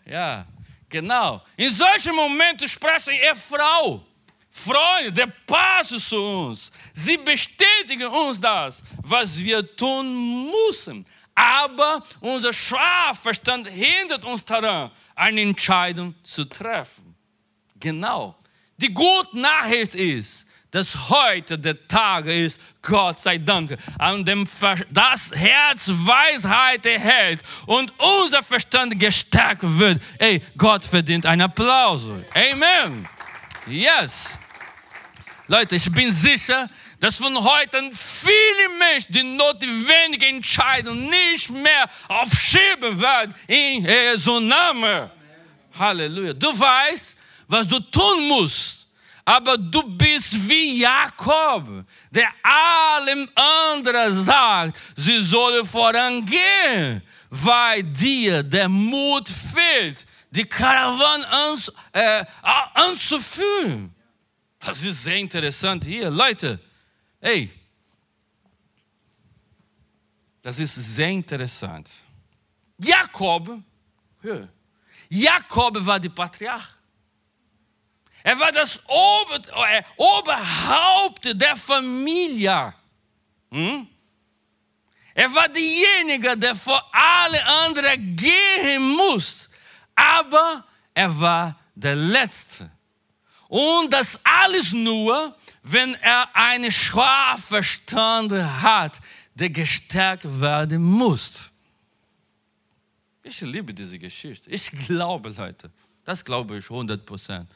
Ja, 0.07 0.47
genau. 0.89 1.43
In 1.57 1.75
solchen 1.75 2.15
Momenten 2.15 2.69
sprechen 2.69 3.15
ihr 3.15 3.35
Frau. 3.35 4.07
Freunde, 4.49 5.13
der 5.13 5.27
passt 5.27 6.09
zu 6.09 6.23
uns. 6.23 6.71
Sie 6.93 7.17
bestätigen 7.17 8.07
uns 8.07 8.41
das, 8.41 8.83
was 9.03 9.37
wir 9.39 9.75
tun 9.75 10.51
müssen. 10.51 11.05
Aber 11.35 12.05
unser 12.21 12.53
Schlafverstand 12.53 13.69
hindert 13.69 14.25
uns 14.25 14.45
daran, 14.45 14.91
eine 15.17 15.41
Entscheidung 15.41 16.15
zu 16.23 16.45
treffen. 16.45 17.17
Genau. 17.79 18.37
Die 18.77 18.93
gute 18.93 19.37
Nachricht 19.37 19.95
ist, 19.95 20.47
dass 20.71 21.09
heute 21.09 21.59
der 21.59 21.87
Tag 21.89 22.27
ist, 22.27 22.61
Gott 22.83 23.21
sei 23.21 23.39
Dank, 23.39 23.77
an 23.99 24.25
dem 24.25 24.47
das 24.91 25.33
Herz 25.35 25.91
Weisheit 25.93 26.87
erhält 26.87 27.41
und 27.67 27.93
unser 27.99 28.43
Verstand 28.43 28.99
gestärkt 28.99 29.63
wird. 29.63 30.01
Ey, 30.19 30.43
Gott 30.57 30.85
verdient 30.85 31.27
einen 31.27 31.43
Applaus. 31.43 32.03
Amen. 32.35 33.09
Yes. 33.67 34.39
Leute, 35.49 35.77
ich 35.77 35.91
bin 35.93 36.13
sicher, 36.13 36.71
dass 37.01 37.17
von 37.17 37.37
heute 37.37 37.79
an 37.79 37.91
viele 37.93 38.69
Menschen 38.79 39.13
die 39.13 39.23
notwendige 39.23 40.27
Entscheidung 40.27 41.09
nicht 41.09 41.51
mehr 41.51 41.91
aufschieben 42.07 43.01
werden 43.01 43.35
in 43.49 43.85
Jesu 43.85 44.39
Namen. 44.39 45.11
Halleluja. 45.77 46.35
Du 46.35 46.57
weißt, 46.57 47.17
was 47.49 47.67
du 47.67 47.81
tun 47.81 48.29
musst, 48.29 48.80
aber 49.25 49.57
du 49.59 49.83
bist 49.83 50.49
wie 50.49 50.81
Jakob, 50.81 51.85
der 52.11 52.29
allem 52.43 53.29
anderen 53.35 54.15
sagt, 54.25 54.79
sie 54.97 55.21
solle 55.21 55.65
vorangehen, 55.65 57.03
weil 57.29 57.83
dir 57.83 58.43
der 58.43 58.69
Mut 58.69 59.29
fehlt, 59.29 60.07
die 60.31 60.45
Karawane 60.45 61.27
ans, 61.29 61.73
äh, 61.93 62.25
anzuführen. 62.75 63.95
Das 64.59 64.83
ist 64.83 65.03
sehr 65.03 65.17
interessant 65.17 65.85
hier. 65.85 66.11
Leute, 66.11 66.61
hey, 67.21 67.51
das 70.43 70.59
ist 70.59 70.75
sehr 70.75 71.09
interessant. 71.09 71.91
Jakob, 72.79 73.61
Jakob 75.09 75.85
war 75.85 76.01
der 76.01 76.09
Patriarch. 76.11 76.80
Er 78.23 78.39
war 78.39 78.53
das 78.53 78.81
Ober, 78.87 79.41
äh, 79.71 79.83
Oberhaupt 79.97 81.41
der 81.41 81.57
Familie. 81.57 82.75
Hm? 83.51 83.87
Er 85.15 85.35
war 85.35 85.49
derjenige, 85.49 86.37
der 86.37 86.55
vor 86.55 86.83
alle 86.93 87.45
anderen 87.45 88.17
gehen 88.17 88.83
muss. 88.97 89.49
Aber 89.95 90.65
er 90.95 91.21
war 91.21 91.59
der 91.75 91.97
Letzte. 91.97 92.71
Und 93.49 93.93
das 93.93 94.21
alles 94.23 94.73
nur, 94.73 95.37
wenn 95.63 95.95
er 95.95 96.35
einen 96.35 96.71
Schlafverstand 96.71 98.33
hat, 98.33 99.01
der 99.35 99.51
gestärkt 99.51 100.25
werden 100.41 100.83
muss. 100.83 101.51
Ich 103.23 103.41
liebe 103.41 103.75
diese 103.75 103.99
Geschichte. 103.99 104.49
Ich 104.51 104.71
glaube, 104.71 105.31
Leute, 105.31 105.71
das 106.05 106.25
glaube 106.25 106.59
ich 106.59 106.65
100 106.65 107.05
Prozent. 107.05 107.51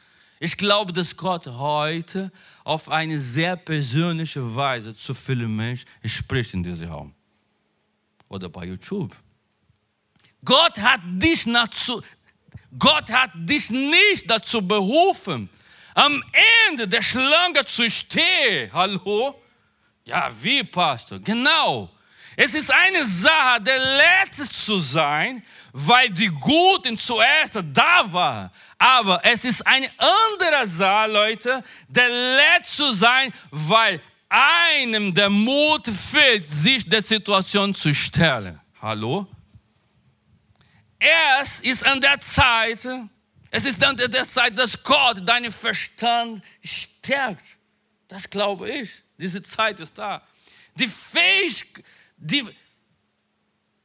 Ich 0.44 0.58
glaube, 0.58 0.92
dass 0.92 1.16
Gott 1.16 1.46
heute 1.46 2.30
auf 2.64 2.90
eine 2.90 3.18
sehr 3.18 3.56
persönliche 3.56 4.54
Weise 4.54 4.94
zu 4.94 5.14
vielen 5.14 5.56
Menschen 5.56 5.88
spricht 6.04 6.52
in 6.52 6.62
diesem 6.62 6.90
Raum 6.90 7.14
oder 8.28 8.50
bei 8.50 8.66
YouTube. 8.66 9.16
Gott 10.44 10.78
hat 10.78 11.00
dich, 11.04 11.44
dazu, 11.44 12.02
Gott 12.78 13.10
hat 13.10 13.30
dich 13.34 13.70
nicht 13.70 14.28
dazu 14.28 14.60
berufen, 14.60 15.48
am 15.94 16.22
Ende 16.68 16.86
der 16.88 17.00
Schlange 17.00 17.64
zu 17.64 17.88
stehen. 17.88 18.70
Hallo? 18.70 19.40
Ja, 20.04 20.30
wie, 20.42 20.62
Pastor? 20.62 21.20
Genau. 21.20 21.90
Es 22.36 22.54
ist 22.54 22.70
eine 22.70 23.06
Sache, 23.06 23.62
der 23.62 23.78
Letzte 23.78 24.48
zu 24.48 24.78
sein, 24.78 25.42
weil 25.72 26.10
die 26.10 26.28
Guten 26.28 26.98
zuerst 26.98 27.56
da 27.72 28.12
waren. 28.12 28.50
Aber 28.84 29.24
es 29.24 29.46
ist 29.46 29.66
eine 29.66 29.90
andere 29.96 30.66
Sache, 30.66 31.10
Leute, 31.10 31.64
der 31.88 32.06
Letzte 32.36 32.76
zu 32.76 32.92
sein, 32.92 33.32
weil 33.50 33.98
einem 34.28 35.14
der 35.14 35.30
Mut 35.30 35.86
fehlt, 35.86 36.46
sich 36.46 36.86
der 36.86 37.00
Situation 37.00 37.74
zu 37.74 37.94
stellen. 37.94 38.60
Hallo? 38.82 39.26
Es 40.98 41.62
ist 41.62 41.86
an 41.86 41.98
der 41.98 42.20
Zeit, 42.20 42.86
es 43.50 43.64
ist 43.64 43.82
an 43.82 43.96
der 43.96 44.28
Zeit, 44.28 44.58
dass 44.58 44.82
Gott 44.82 45.26
deinen 45.26 45.50
Verstand 45.50 46.44
stärkt. 46.62 47.56
Das 48.06 48.28
glaube 48.28 48.68
ich. 48.68 48.90
Diese 49.16 49.42
Zeit 49.42 49.80
ist 49.80 49.96
da. 49.96 50.20
Die, 50.74 50.88
Fähig, 50.88 51.64
die, 52.18 52.46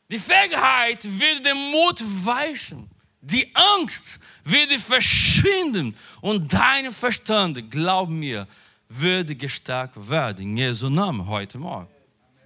die 0.10 0.20
Fähigkeit 0.20 1.00
wird 1.06 1.46
dem 1.46 1.72
Mut 1.72 2.02
weichen. 2.26 2.92
Die 3.22 3.54
Angst 3.54 4.20
wird 4.44 4.72
verschwinden. 4.80 5.96
Und 6.22 6.52
dein 6.52 6.92
Verstand, 6.92 7.70
glaub 7.70 8.10
mir, 8.10 8.48
würde 8.88 9.36
gestärkt 9.36 10.10
werden. 10.10 10.42
In 10.42 10.58
Jesu 10.58 10.90
Namen 10.90 11.28
heute 11.28 11.58
Morgen. 11.58 11.90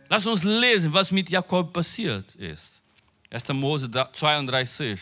Lass 0.10 0.26
uns 0.26 0.44
lesen, 0.44 0.92
was 0.94 1.12
mit 1.12 1.30
Jakob 1.30 1.72
passiert 1.74 2.36
ist. 2.36 2.82
1. 3.30 3.48
Mose 3.50 3.90
32. 3.90 5.00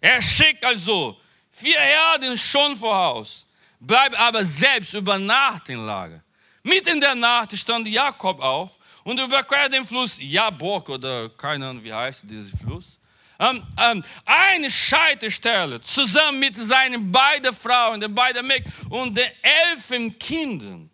Er 0.00 0.22
schickt 0.22 0.64
also 0.64 1.16
vier 1.50 1.78
Herden 1.78 2.36
schon 2.36 2.76
voraus, 2.76 3.46
bleibt 3.78 4.18
aber 4.18 4.44
selbst 4.44 4.94
über 4.94 5.18
Nacht 5.18 5.68
in 5.68 5.84
Lager. 5.84 6.22
Mitten 6.62 6.94
in 6.94 7.00
der 7.00 7.14
Nacht 7.14 7.56
stand 7.56 7.86
Jakob 7.86 8.40
auf 8.40 8.72
und 9.04 9.18
überquert 9.20 9.72
den 9.72 9.84
Fluss 9.84 10.18
Jabok 10.20 10.88
oder 10.88 11.28
keine 11.30 11.68
Ahnung, 11.68 11.84
wie 11.84 11.92
heißt 11.92 12.22
dieser 12.28 12.56
Fluss. 12.56 12.99
Ähm, 13.40 13.62
ähm, 13.78 14.04
eine 14.26 14.70
Scheiterstelle 14.70 15.80
zusammen 15.80 16.40
mit 16.40 16.56
seinen 16.56 17.10
beiden 17.10 17.54
Frauen, 17.54 17.98
den 17.98 18.14
beiden 18.14 18.46
Mägden 18.46 18.70
und 18.90 19.16
den 19.16 19.30
elf 19.42 20.18
Kindern. 20.18 20.90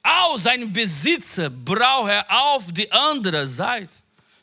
Aus 0.00 0.44
seinem 0.44 0.72
Besitzer 0.72 1.50
brach 1.50 2.06
er 2.06 2.26
auf 2.30 2.72
die 2.72 2.90
andere 2.92 3.46
Seite. 3.46 3.96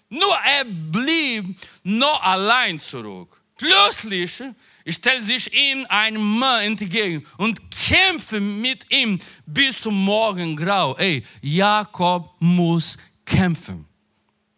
Nur 0.09 0.35
er 0.45 0.65
blieb 0.65 1.55
noch 1.83 2.21
allein 2.21 2.81
zurück. 2.81 3.41
Plötzlich 3.57 4.43
stellt 4.85 5.23
sich 5.23 5.51
ihm 5.51 5.85
ein 5.89 6.17
Mann 6.17 6.63
entgegen 6.63 7.25
und 7.37 7.59
kämpft 7.71 8.33
mit 8.33 8.91
ihm 8.91 9.19
bis 9.45 9.81
zum 9.81 9.95
Morgengrau. 9.95 10.95
Ey, 10.97 11.25
Jakob 11.41 12.35
muss 12.39 12.97
kämpfen. 13.25 13.85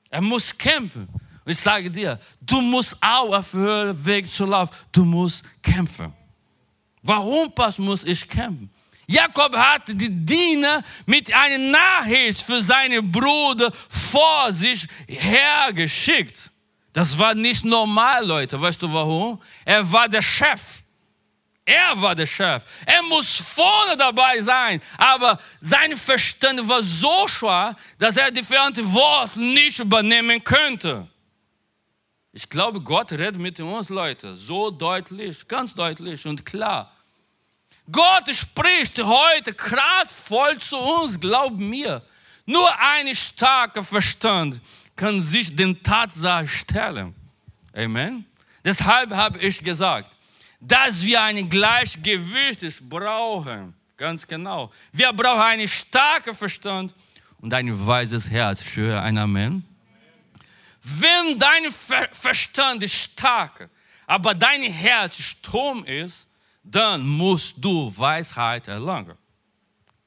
Er 0.09 0.21
muss 0.21 0.57
kämpfen. 0.57 1.07
Und 1.49 1.53
ich 1.53 1.61
sage 1.61 1.89
dir, 1.89 2.19
du 2.41 2.61
musst 2.61 2.95
auch 3.01 3.33
auf 3.33 3.53
höheren 3.53 4.05
Weg 4.05 4.31
zu 4.31 4.45
laufen. 4.45 4.71
Du 4.91 5.03
musst 5.03 5.43
kämpfen. 5.63 6.13
Warum 7.01 7.51
muss 7.79 8.03
ich 8.03 8.27
kämpfen? 8.27 8.69
Jakob 9.07 9.55
hatte 9.55 9.95
die 9.95 10.11
Diener 10.11 10.83
mit 11.07 11.33
einer 11.33 11.57
Nachricht 11.57 12.39
für 12.39 12.61
seinen 12.61 13.11
Bruder 13.11 13.71
vor 13.89 14.51
sich 14.51 14.85
hergeschickt. 15.07 16.51
Das 16.93 17.17
war 17.17 17.33
nicht 17.33 17.65
normal, 17.65 18.27
Leute. 18.27 18.61
Weißt 18.61 18.83
du 18.83 18.93
warum? 18.93 19.41
Er 19.65 19.91
war 19.91 20.07
der 20.07 20.21
Chef. 20.21 20.83
Er 21.65 21.99
war 21.99 22.13
der 22.13 22.27
Chef. 22.27 22.61
Er 22.85 23.01
muss 23.01 23.37
vorne 23.37 23.97
dabei 23.97 24.39
sein. 24.43 24.83
Aber 24.99 25.39
sein 25.61 25.97
Verstand 25.97 26.67
war 26.67 26.83
so 26.83 27.27
schwach, 27.27 27.73
dass 27.97 28.17
er 28.17 28.29
die 28.29 28.43
Verantwortung 28.43 29.51
nicht 29.51 29.79
übernehmen 29.79 30.43
könnte. 30.43 31.07
Ich 32.41 32.47
glaube, 32.49 32.79
Gott 32.79 33.11
redet 33.11 33.37
mit 33.37 33.59
uns, 33.59 33.89
Leute, 33.89 34.33
so 34.33 34.71
deutlich, 34.71 35.45
ganz 35.45 35.75
deutlich 35.75 36.25
und 36.25 36.45
klar. 36.45 36.89
Gott 37.91 38.33
spricht 38.33 38.97
heute 39.03 39.53
kraftvoll 39.53 40.57
zu 40.59 40.77
uns, 40.77 41.19
glaub 41.19 41.57
mir. 41.57 42.01
Nur 42.45 42.69
ein 42.79 43.13
starker 43.13 43.83
Verstand 43.83 44.61
kann 44.95 45.19
sich 45.19 45.53
den 45.53 45.83
Tatsachen 45.83 46.47
stellen. 46.47 47.13
Amen. 47.75 48.23
Deshalb 48.63 49.11
habe 49.11 49.37
ich 49.39 49.61
gesagt, 49.61 50.09
dass 50.61 51.03
wir 51.03 51.21
ein 51.21 51.49
Gleichgewicht 51.49 52.87
brauchen. 52.87 53.73
Ganz 53.97 54.25
genau. 54.25 54.71
Wir 54.93 55.11
brauchen 55.11 55.41
einen 55.41 55.67
starken 55.67 56.33
Verstand 56.33 56.95
und 57.41 57.53
ein 57.53 57.85
weises 57.85 58.29
Herz. 58.29 58.61
Ich 58.61 58.77
höre 58.77 59.01
ein 59.01 59.17
Amen. 59.17 59.68
Wenn 60.81 61.37
dein 61.37 61.71
Verstand 61.71 62.89
stark, 62.89 63.69
aber 64.07 64.33
dein 64.33 64.63
Herz 64.63 65.19
Strom 65.19 65.85
ist, 65.85 66.27
dann 66.63 67.07
musst 67.07 67.55
du 67.57 67.91
Weisheit 67.95 68.67
erlangen. 68.67 69.17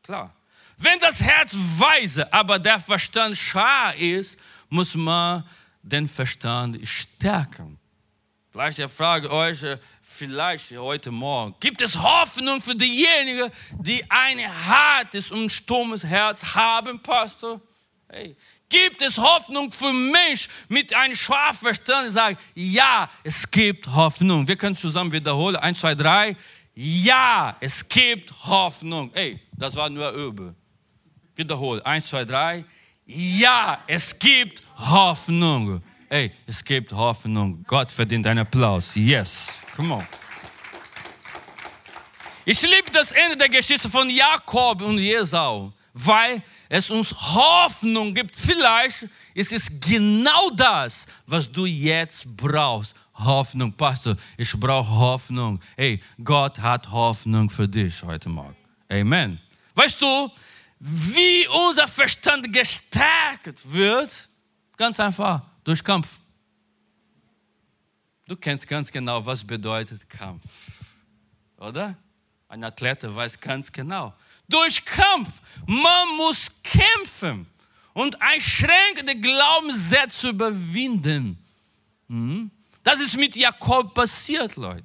Klar. 0.03 0.35
Wenn 0.77 0.99
das 0.99 1.21
Herz 1.21 1.57
weise, 1.79 2.33
aber 2.33 2.59
der 2.59 2.81
Verstand 2.81 3.37
schar 3.37 3.95
ist, 3.95 4.39
muss 4.69 4.95
man 4.95 5.45
den 5.83 6.09
Verstand 6.09 6.87
stärken. 6.87 7.79
Vielleicht 8.51 8.79
ich 8.79 8.91
frage 8.91 9.31
euch, 9.31 9.63
äh, 9.63 9.79
vielleicht 10.03 10.73
heute 10.73 11.11
Morgen, 11.11 11.55
gibt 11.61 11.81
es 11.81 11.97
Hoffnung 11.97 12.61
für 12.61 12.75
diejenigen, 12.75 13.51
die 13.79 14.05
ein 14.11 14.41
hartes 14.41 15.31
und 15.31 15.51
stummes 15.51 16.05
Herz 16.05 16.45
haben, 16.55 17.01
Pastor? 17.01 17.61
Hey, 18.09 18.37
Gibt 18.73 19.03
es 19.03 19.19
Hoffnung 19.19 19.71
für 19.71 19.93
mich 19.93 20.49
mit 20.67 20.95
einem 20.95 21.15
schwachen 21.15 21.59
Verstand? 21.59 22.11
Sagen, 22.11 22.39
ja, 22.55 23.11
es 23.23 23.51
gibt 23.51 23.87
Hoffnung. 23.87 24.49
Wir 24.49 24.57
können 24.57 24.75
zusammen 24.75 25.13
wiederholen. 25.13 25.57
Eins, 25.57 25.81
zwei, 25.81 25.95
drei. 25.95 26.35
Ja, 26.75 27.55
es 27.61 27.87
gibt 27.87 28.33
Hoffnung. 28.47 29.13
Ey, 29.13 29.39
das 29.53 29.77
war 29.77 29.91
nur 29.91 30.11
Übel. 30.13 30.55
Wiederholen. 31.37 31.83
Eins, 31.83 32.07
zwei, 32.07 32.25
drei. 32.25 32.65
Ja, 33.05 33.79
es 33.87 34.19
gibt 34.19 34.63
Hoffnung. 34.79 35.83
Ey, 36.09 36.33
es 36.47 36.65
gibt 36.65 36.93
Hoffnung. 36.93 37.63
Gott 37.67 37.91
verdient 37.93 38.27
einen 38.27 38.41
Applaus. 38.41 38.95
Yes. 38.95 39.61
Come 39.77 39.97
on. 39.97 40.07
Ich 42.47 42.63
liebe 42.63 42.91
das 42.91 43.13
Ende 43.13 43.37
der 43.37 43.51
Geschichte 43.51 43.91
von 43.91 44.09
Jakob 44.09 44.81
und 44.81 44.97
Jesau, 44.97 45.75
weil 45.93 46.43
es 46.73 46.91
uns 46.91 47.13
Hoffnung 47.13 48.15
gibt. 48.15 48.35
Vielleicht 48.35 49.07
ist 49.35 49.53
es 49.53 49.69
genau 49.79 50.49
das, 50.57 51.07
was 51.27 51.53
du 51.53 51.67
jetzt 51.67 52.27
brauchst, 52.35 52.97
Hoffnung. 53.13 53.75
Pastor, 53.75 54.17
ich 54.39 54.51
brauche 54.59 54.89
Hoffnung. 54.89 55.61
Hey, 55.77 56.01
Gott 56.25 56.59
hat 56.59 56.91
Hoffnung 56.91 57.51
für 57.51 57.69
dich 57.69 58.03
heute 58.03 58.31
Morgen. 58.31 58.57
Amen. 58.89 59.39
Weißt 59.75 60.01
du, 60.01 60.31
wie 60.79 61.47
unser 61.69 61.87
Verstand 61.87 62.51
gestärkt 62.51 63.61
wird? 63.71 64.31
Ganz 64.75 64.99
einfach, 64.99 65.43
durch 65.65 65.85
Kampf. 65.85 66.09
Du 68.27 68.35
kennst 68.35 68.67
ganz 68.67 68.91
genau, 68.91 69.27
was 69.27 69.45
bedeutet 69.45 70.09
Kampf. 70.09 70.43
Oder? 71.59 71.99
Ein 72.49 72.65
Athlet 72.65 73.03
weiß 73.15 73.39
ganz 73.39 73.71
genau. 73.71 74.15
Durch 74.49 74.85
Kampf. 74.85 75.29
Man 75.67 76.17
muss 76.17 76.51
kämpfen 76.63 77.47
und 77.93 78.21
einschränkende 78.21 79.17
Glaubenssätze 79.17 80.31
überwinden. 80.31 81.39
Hm? 82.09 82.51
Das 82.83 83.01
ist 83.01 83.17
mit 83.17 83.37
Jakob 83.37 83.95
passiert, 83.95 84.57
Leute. 84.57 84.85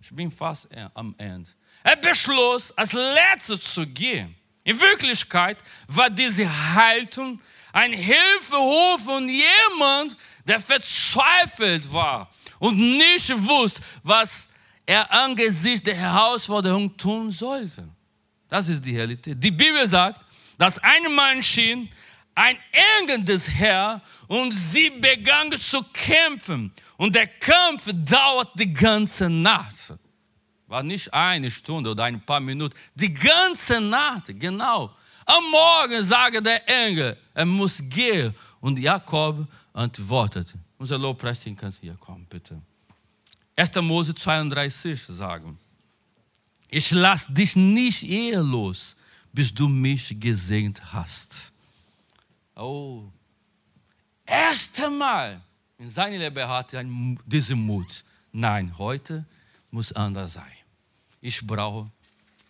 Ich 0.00 0.10
bin 0.10 0.30
fast 0.30 0.68
am 0.94 1.14
Ende. 1.16 1.48
Er 1.82 1.96
beschloss, 1.96 2.70
als 2.72 2.92
Letzter 2.92 3.58
zu 3.58 3.86
gehen. 3.86 4.34
In 4.64 4.78
Wirklichkeit 4.78 5.58
war 5.88 6.10
diese 6.10 6.46
Haltung 6.74 7.40
ein 7.72 7.92
Hilferuf 7.92 9.02
von 9.04 9.28
jemand, 9.28 10.16
der 10.44 10.60
verzweifelt 10.60 11.90
war 11.92 12.32
und 12.58 12.78
nicht 12.78 13.30
wusste, 13.30 13.82
was 14.02 14.48
er 14.86 15.10
angesichts 15.10 15.82
der 15.82 15.94
Herausforderung 15.94 16.96
tun 16.96 17.30
sollte. 17.30 17.88
Das 18.52 18.68
ist 18.68 18.84
die 18.84 18.94
Realität. 18.94 19.42
Die 19.42 19.50
Bibel 19.50 19.88
sagt, 19.88 20.20
dass 20.58 20.78
ein 20.80 21.14
Mann 21.14 21.42
schien, 21.42 21.88
ein 22.34 22.58
Engel 23.00 23.24
des 23.24 23.48
Herrn 23.48 24.02
und 24.28 24.52
sie 24.52 24.90
begann 24.90 25.50
zu 25.52 25.82
kämpfen. 25.90 26.70
Und 26.98 27.14
der 27.14 27.28
Kampf 27.28 27.90
dauert 27.94 28.50
die 28.60 28.70
ganze 28.70 29.30
Nacht. 29.30 29.94
War 30.66 30.82
nicht 30.82 31.14
eine 31.14 31.50
Stunde 31.50 31.92
oder 31.92 32.04
ein 32.04 32.20
paar 32.20 32.40
Minuten, 32.40 32.76
die 32.94 33.14
ganze 33.14 33.80
Nacht, 33.80 34.38
genau. 34.38 34.94
Am 35.24 35.44
Morgen 35.50 36.04
sagte 36.04 36.42
der 36.42 36.68
Engel, 36.68 37.16
er 37.32 37.46
muss 37.46 37.82
gehen. 37.88 38.34
Und 38.60 38.78
Jakob 38.78 39.48
antwortete. 39.72 40.58
Unser 40.76 40.98
Lobpreisteam 40.98 41.56
kann 41.56 41.72
hier 41.80 41.94
kommen, 41.94 42.26
bitte. 42.28 42.60
1. 43.56 43.74
Mose 43.76 44.14
32 44.14 45.02
sagen, 45.04 45.58
ich 46.72 46.90
lasse 46.90 47.30
dich 47.30 47.54
nicht 47.54 48.02
ehelos, 48.02 48.96
bis 49.30 49.52
du 49.52 49.68
mich 49.68 50.18
gesegnet 50.18 50.82
hast. 50.90 51.52
Oh, 52.56 53.04
erst 54.24 54.82
einmal 54.82 55.42
in 55.76 55.90
seinem 55.90 56.18
Leben 56.18 56.48
hatte 56.48 56.78
er 56.78 56.84
diesen 57.26 57.60
Mut. 57.60 58.02
Nein, 58.32 58.72
heute 58.78 59.26
muss 59.70 59.92
anders 59.92 60.32
sein. 60.32 60.56
Ich 61.20 61.46
brauche 61.46 61.90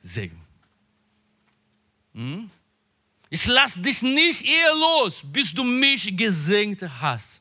Segen. 0.01 0.41
Hm? 2.15 2.49
Ich 3.29 3.45
lasse 3.47 3.81
dich 3.81 4.03
nicht 4.03 4.43
ehelos, 4.43 5.23
bis 5.25 5.53
du 5.53 5.65
mich 5.65 6.17
gesegnet 6.17 6.89
hast. 7.01 7.41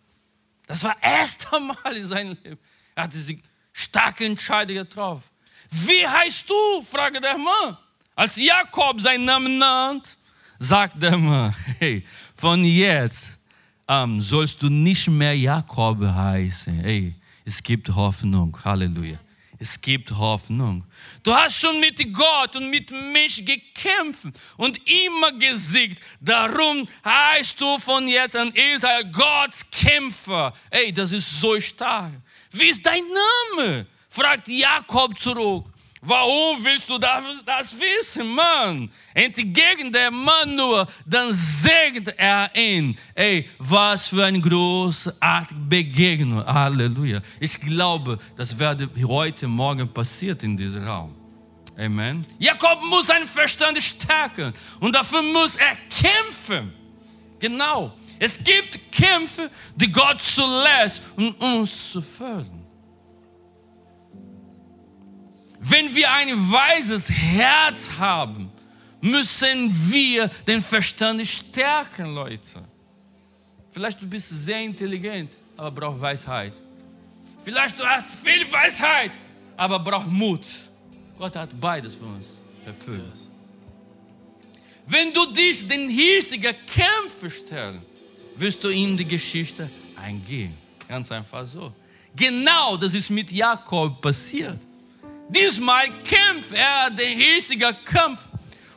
Das 0.66 0.84
war 0.84 0.96
erst 1.00 1.54
einmal 1.54 1.96
in 1.96 2.08
seinem 2.08 2.38
Leben. 2.44 2.60
Er 2.96 3.04
hat 3.04 3.14
diese 3.14 3.38
starke 3.72 4.26
Entscheidung 4.26 4.78
getroffen. 4.78 5.31
Wie 5.72 6.06
heißt 6.06 6.50
du? 6.50 6.84
fragte 6.84 7.22
der 7.22 7.38
Mann. 7.38 7.78
Als 8.16 8.36
Jakob 8.36 9.00
seinen 9.00 9.26
Namen 9.26 9.58
nannt, 9.58 10.18
sagt 10.60 11.02
der 11.02 11.18
Mann, 11.18 11.56
hey, 11.80 12.06
von 12.36 12.64
jetzt 12.64 13.40
an 13.88 14.22
sollst 14.22 14.62
du 14.62 14.70
nicht 14.70 15.08
mehr 15.08 15.36
Jakob 15.36 16.02
heißen. 16.02 16.80
Hey, 16.82 17.16
es 17.46 17.64
gibt 17.64 17.90
Hoffnung. 17.90 18.58
Halleluja. 18.64 19.18
Es 19.58 19.80
gibt 19.80 20.12
Hoffnung. 20.12 20.84
Du 21.22 21.34
hast 21.34 21.60
schon 21.60 21.80
mit 21.80 21.98
Gott 22.14 22.56
und 22.56 22.70
mit 22.70 22.90
mich 22.90 23.46
gekämpft 23.46 24.40
und 24.58 24.80
immer 24.90 25.32
gesiegt. 25.34 26.04
Darum 26.20 26.88
heißt 27.06 27.62
du 27.62 27.78
von 27.78 28.08
jetzt 28.08 28.36
an 28.36 28.52
Israel 28.54 29.06
Gottes 29.12 29.64
Kämpfer. 29.70 30.52
Ey, 30.72 30.92
das 30.92 31.12
ist 31.12 31.40
so 31.40 31.60
stark. 31.60 32.14
Wie 32.52 32.70
ist 32.70 32.84
dein 32.84 33.04
Name? 33.56 33.86
Fragt 34.12 34.48
Jakob 34.48 35.18
zurück. 35.18 35.66
Warum 36.04 36.64
willst 36.64 36.90
du 36.90 36.98
das, 36.98 37.24
das 37.46 37.76
wissen, 37.80 38.28
Mann? 38.34 38.92
Entgegen 39.14 39.92
der 39.92 40.10
Mann 40.10 40.56
nur, 40.56 40.88
dann 41.06 41.32
segnet 41.32 42.16
er 42.18 42.50
ihn. 42.56 42.98
Ey, 43.14 43.48
was 43.60 44.08
für 44.08 44.26
eine 44.26 44.42
großartige 44.42 45.60
Begegnung. 45.60 46.44
Halleluja. 46.44 47.22
Ich 47.40 47.60
glaube, 47.60 48.18
das 48.36 48.58
werde 48.58 48.90
heute 49.08 49.48
Morgen 49.48 49.88
passiert 49.94 50.42
in 50.42 50.58
diesem 50.58 50.84
Raum. 50.84 51.16
Amen. 51.78 52.26
Jakob 52.40 52.82
muss 52.90 53.06
seinen 53.06 53.28
Verstand 53.28 53.78
stärken 53.82 54.54
und 54.80 54.96
dafür 54.96 55.22
muss 55.22 55.56
er 55.56 55.78
kämpfen. 56.02 56.74
Genau. 57.40 57.94
Es 58.18 58.44
gibt 58.44 58.92
Kämpfe, 58.92 59.52
die 59.76 59.92
Gott 59.92 60.22
zulässt, 60.22 61.02
um 61.16 61.32
uns 61.36 61.92
zu 61.92 62.02
fördern. 62.02 62.61
Wenn 65.64 65.94
wir 65.94 66.12
ein 66.12 66.52
weises 66.52 67.08
Herz 67.08 67.88
haben, 68.00 68.52
müssen 69.00 69.72
wir 69.92 70.28
den 70.48 70.60
Verstand 70.60 71.26
stärken, 71.28 72.16
Leute. 72.16 72.64
Vielleicht 73.72 74.02
du 74.02 74.08
bist 74.08 74.30
sehr 74.30 74.62
intelligent, 74.62 75.38
aber 75.56 75.72
brauchst 75.72 76.02
Weisheit. 76.02 76.54
Vielleicht 77.46 77.80
du 77.80 77.86
hast 77.86 78.16
viel 78.16 78.52
Weisheit, 78.52 79.12
aber 79.56 79.78
brauchst 79.80 80.10
Mut. 80.10 80.48
Gott 81.18 81.36
hat 81.36 81.50
beides 81.62 81.94
für 81.94 82.06
uns 82.06 82.28
erfüllt. 82.66 83.30
Wenn 84.88 85.14
du 85.14 85.32
dich 85.32 85.68
den 85.68 85.90
hiesigen 85.90 86.56
Kämpfen 86.66 87.30
stellst, 87.30 87.86
wirst 88.36 88.64
du 88.64 88.70
in 88.70 88.98
die 88.98 89.06
Geschichte 89.06 89.68
eingehen. 89.96 90.56
Ganz 90.88 91.12
einfach 91.12 91.46
so. 91.46 91.72
Genau 92.16 92.78
das 92.78 92.96
ist 92.96 93.12
mit 93.12 93.32
Jakob 93.32 94.02
passiert. 94.02 94.58
Diesmal 95.34 95.88
kämpft 96.04 96.52
er 96.52 96.90
den 96.90 97.18
richtigen 97.18 97.74
Kampf 97.86 98.20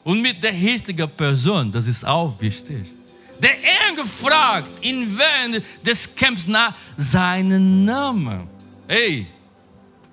und 0.04 0.20
mit 0.20 0.40
der 0.42 0.52
richtigen 0.52 1.10
Person. 1.10 1.72
Das 1.72 1.86
ist 1.86 2.06
auch 2.06 2.32
wichtig. 2.40 2.92
Der 3.40 3.56
Engel 3.88 4.04
fragt 4.04 4.84
ihn 4.84 5.18
während 5.18 5.64
des 5.84 6.14
Kampfs 6.14 6.46
nach 6.46 6.74
seinem 6.96 7.84
Namen. 7.84 8.48
Hey, 8.86 9.26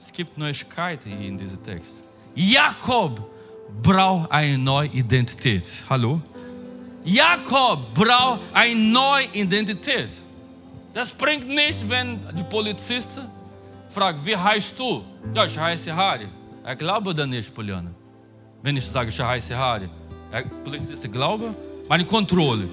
es 0.02 0.12
gibt 0.12 0.36
Neuigkeiten 0.38 1.16
hier 1.16 1.28
in 1.28 1.38
diesem 1.38 1.62
Text. 1.64 2.02
Jakob 2.34 3.22
braucht 3.84 4.32
eine 4.32 4.58
neue 4.58 4.88
Identität. 4.88 5.64
Hallo? 5.88 6.20
Jakob 7.04 7.94
braucht 7.94 8.40
eine 8.54 8.76
neue 8.76 9.26
Identität. 9.34 10.10
Das 10.94 11.10
bringt 11.10 11.48
nichts, 11.48 11.88
wenn 11.88 12.20
die 12.36 12.44
Polizisten 12.44 13.30
fragt, 13.92 14.26
wie 14.26 14.36
heißt 14.36 14.78
du? 14.80 15.04
Ja, 15.34 15.46
ich 15.46 15.58
heiße 15.58 15.96
Harry. 15.96 16.28
Er 16.64 16.76
glaubt 16.76 17.08
oder 17.08 17.28
nicht, 17.28 17.54
Poliana? 17.54 17.92
Wenn 18.62 18.78
ich 18.78 18.86
sage, 18.86 19.10
ich 19.10 19.20
heiße 19.20 19.56
Harry. 19.56 19.90
Er, 20.32 20.44
Polizist 20.64 21.12
glaube, 21.12 21.54
meine 21.90 22.06
Kontrolle. 22.06 22.68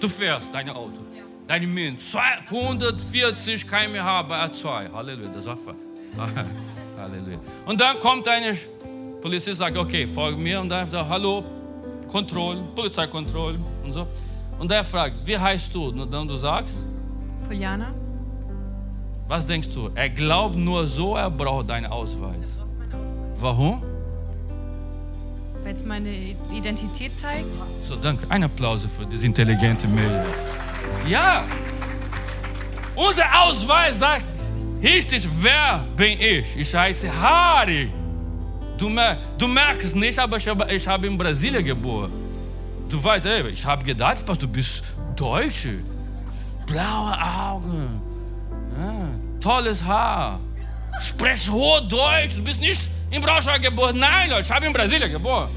Du 0.00 0.08
fährst 0.08 0.52
dein 0.52 0.70
Auto. 0.70 0.98
Ja. 1.14 1.22
Deine 1.46 1.66
Min 1.66 1.98
240 1.98 3.66
km/h 3.66 4.22
bei 4.22 4.44
R2. 4.46 4.92
Halleluja, 4.92 5.30
das 5.34 5.46
war 5.46 5.58
Halleluja. 6.98 7.38
Und 7.66 7.80
dann 7.80 7.98
kommt 8.00 8.26
eine 8.28 8.56
Polizist 9.20 9.58
sagt, 9.58 9.76
okay, 9.76 10.06
folge 10.06 10.38
mir. 10.38 10.60
Und 10.60 10.68
dann 10.68 10.88
sagt, 10.88 11.08
hallo, 11.08 11.44
Kontrolle, 12.08 12.62
Polizeikontrolle 12.74 13.58
und 13.84 13.92
so. 13.92 14.06
Und 14.58 14.70
er 14.70 14.84
fragt, 14.84 15.26
wie 15.26 15.38
heißt 15.38 15.74
du? 15.74 15.88
Und 15.88 16.12
dann 16.12 16.26
du 16.26 16.36
sagst? 16.36 16.76
Poliana. 17.46 18.01
Was 19.28 19.46
denkst 19.46 19.68
du? 19.74 19.90
Er 19.94 20.10
glaubt 20.10 20.56
nur 20.56 20.86
so, 20.86 21.16
er 21.16 21.30
braucht 21.30 21.70
deinen 21.70 21.86
Ausweis. 21.86 22.58
Warum? 23.36 23.82
Weil 25.62 25.74
es 25.74 25.84
meine 25.84 26.10
Identität 26.52 27.16
zeigt. 27.18 27.46
So, 27.84 27.96
danke. 27.96 28.26
Ein 28.28 28.44
Applaus 28.44 28.84
für 28.96 29.06
diese 29.06 29.26
intelligente 29.26 29.86
Mädel. 29.86 30.24
Ja, 31.08 31.44
unser 32.94 33.24
Ausweis 33.42 33.98
sagt 33.98 34.26
richtig, 34.82 35.26
wer 35.40 35.86
bin 35.96 36.20
ich? 36.20 36.56
Ich 36.56 36.74
heiße 36.74 37.08
Harry. 37.20 37.90
Du, 38.76 38.88
mer 38.88 39.18
du 39.38 39.46
merkst 39.46 39.96
nicht, 39.96 40.18
aber 40.18 40.36
ich 40.36 40.48
habe, 40.48 40.72
ich 40.72 40.86
habe 40.86 41.06
in 41.06 41.16
Brasilien 41.16 41.64
geboren. 41.64 42.12
Du 42.88 43.02
weißt, 43.02 43.26
ey, 43.26 43.48
ich 43.48 43.64
habe 43.64 43.84
gedacht, 43.84 44.22
du 44.26 44.48
bist 44.48 44.84
Deutsche. 45.16 45.78
Blaue 46.66 47.16
Augen. 47.18 48.11
Tolles 49.40 49.82
Haar. 49.82 50.40
Sprech 51.00 51.50
Hochdeutsch. 51.50 52.36
Du 52.36 52.44
bist 52.44 52.60
nicht 52.60 52.90
in 53.10 53.20
Braunschweig 53.20 53.60
geboren. 53.62 53.98
Nein, 53.98 54.30
Leute, 54.30 54.42
ich 54.42 54.50
habe 54.50 54.66
in 54.66 54.72
Brasilien 54.72 55.10
geboren. 55.10 55.48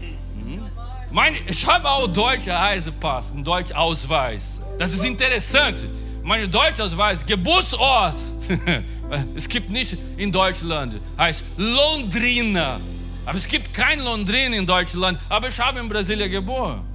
Hm? 0.00 0.62
Mein, 1.10 1.36
ich 1.46 1.66
habe 1.66 1.88
auch 1.88 2.06
deutsche 2.06 2.52
Reisepass, 2.52 3.32
einen 3.32 3.44
deutschen 3.44 3.76
Ausweis. 3.76 4.60
Das 4.78 4.92
ist 4.92 5.04
interessant. 5.04 5.86
Mein 6.22 6.50
Deutschausweis, 6.50 7.24
Geburtsort. 7.24 8.16
es 9.36 9.48
gibt 9.48 9.70
nicht 9.70 9.96
in 10.16 10.30
Deutschland, 10.30 10.94
heißt 11.18 11.44
Londrina. 11.56 12.80
Aber 13.26 13.36
es 13.36 13.46
gibt 13.46 13.72
kein 13.74 14.00
Londrina 14.00 14.56
in 14.56 14.66
Deutschland, 14.66 15.18
aber 15.28 15.48
ich 15.48 15.58
habe 15.58 15.80
in 15.80 15.88
Brasilien 15.88 16.30
geboren. 16.30 16.89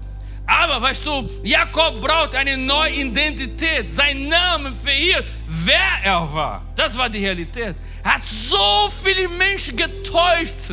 Aber 0.48 0.82
weißt 0.82 1.06
du, 1.06 1.30
Jakob 1.44 2.02
braucht 2.02 2.36
eine 2.36 2.58
neue 2.58 2.94
Identität. 2.94 3.92
Sein 3.92 4.28
Name 4.28 4.72
verhindert, 4.74 5.26
wer 5.48 6.04
er 6.04 6.34
war. 6.34 6.62
Das 6.76 6.98
war 6.98 7.10
die 7.10 7.26
Realität. 7.26 7.76
Er 8.04 8.16
hat 8.16 8.26
so 8.26 8.90
viele 9.04 9.28
Menschen 9.28 9.76
getäuscht. 9.76 10.72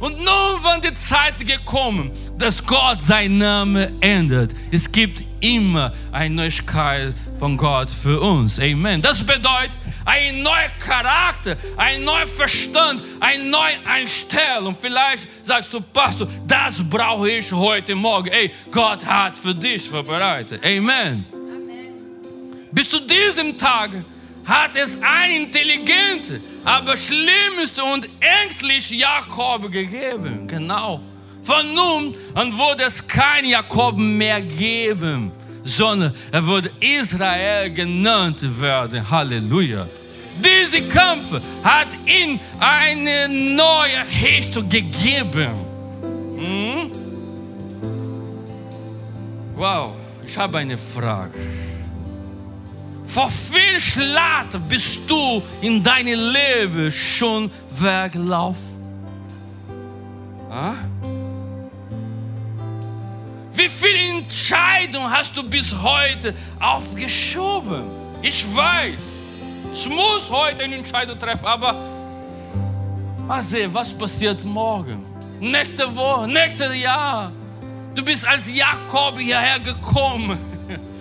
Und 0.00 0.18
nun 0.18 0.62
war 0.62 0.80
die 0.80 0.94
Zeit 0.94 1.38
gekommen, 1.46 2.10
dass 2.36 2.64
Gott 2.66 3.00
seinen 3.00 3.38
Namen 3.38 4.02
ändert. 4.02 4.52
Es 4.72 4.90
gibt 4.90 5.22
immer 5.40 5.92
eine 6.10 6.34
Neuigkeit 6.34 7.14
von 7.38 7.56
Gott 7.56 7.90
für 7.90 8.20
uns. 8.20 8.58
Amen. 8.58 9.00
Das 9.00 9.22
bedeutet 9.22 9.76
ein 10.04 10.42
neuer 10.42 10.70
Charakter, 10.78 11.56
ein 11.76 12.04
neuer 12.04 12.26
Verstand, 12.26 13.02
eine 13.20 13.44
neue 13.44 13.76
Einstellung. 13.84 14.76
Vielleicht 14.80 15.28
sagst 15.42 15.72
du, 15.72 15.80
Pastor, 15.80 16.28
das 16.46 16.82
brauche 16.88 17.30
ich 17.30 17.52
heute 17.52 17.94
Morgen. 17.94 18.28
Ey, 18.28 18.50
Gott 18.70 19.04
hat 19.04 19.36
für 19.36 19.54
dich 19.54 19.88
vorbereitet. 19.88 20.64
Amen. 20.64 21.24
Amen. 21.32 21.94
Bis 22.72 22.88
zu 22.88 23.00
diesem 23.00 23.56
Tag 23.58 23.90
hat 24.44 24.76
es 24.76 24.98
einen 25.00 25.44
intelligenten, 25.44 26.42
aber 26.64 26.96
schlimmsten 26.96 27.80
und 27.82 28.08
ängstlichen 28.20 28.98
Jakob 28.98 29.70
gegeben. 29.70 30.46
Genau. 30.48 31.00
Von 31.42 31.74
nun 31.74 32.16
an 32.34 32.56
wurde 32.56 32.84
es 32.84 33.06
kein 33.06 33.44
Jakob 33.44 33.96
mehr 33.96 34.40
geben, 34.40 35.32
sondern 35.64 36.14
er 36.30 36.46
würde 36.46 36.70
Israel 36.80 37.70
genannt 37.70 38.40
werden. 38.60 39.08
Halleluja. 39.08 39.86
Dieser 40.36 40.80
Kampf 40.88 41.40
hat 41.62 41.88
ihm 42.06 42.40
eine 42.58 43.28
neue 43.28 44.04
Richtung 44.22 44.68
gegeben. 44.68 45.50
Hm? 46.36 46.90
Wow, 49.54 49.92
ich 50.24 50.36
habe 50.36 50.58
eine 50.58 50.78
Frage. 50.78 51.38
Vor 53.04 53.30
viel 53.30 53.78
Schlacht 53.78 54.58
bist 54.70 55.00
du 55.06 55.42
in 55.60 55.82
deinem 55.82 56.18
Leben 56.32 56.90
schon 56.90 57.50
weggelaufen? 57.78 58.72
Ah? 60.50 60.76
Wie 63.54 63.68
viele 63.68 64.18
Entscheidungen 64.18 65.10
hast 65.10 65.36
du 65.36 65.42
bis 65.42 65.74
heute 65.74 66.34
aufgeschoben? 66.58 67.84
Ich 68.22 68.44
weiß, 68.54 69.18
ich 69.72 69.88
muss 69.88 70.30
heute 70.30 70.64
eine 70.64 70.76
Entscheidung 70.76 71.18
treffen, 71.18 71.46
aber 71.46 71.74
mal 73.26 73.42
sehen, 73.42 73.72
was 73.74 73.92
passiert 73.92 74.42
morgen, 74.44 75.04
nächste 75.40 75.94
Woche, 75.94 76.28
nächstes 76.28 76.74
Jahr. 76.76 77.32
Du 77.94 78.02
bist 78.02 78.26
als 78.26 78.50
Jakob 78.52 79.18
hierher 79.18 79.60
gekommen 79.60 80.38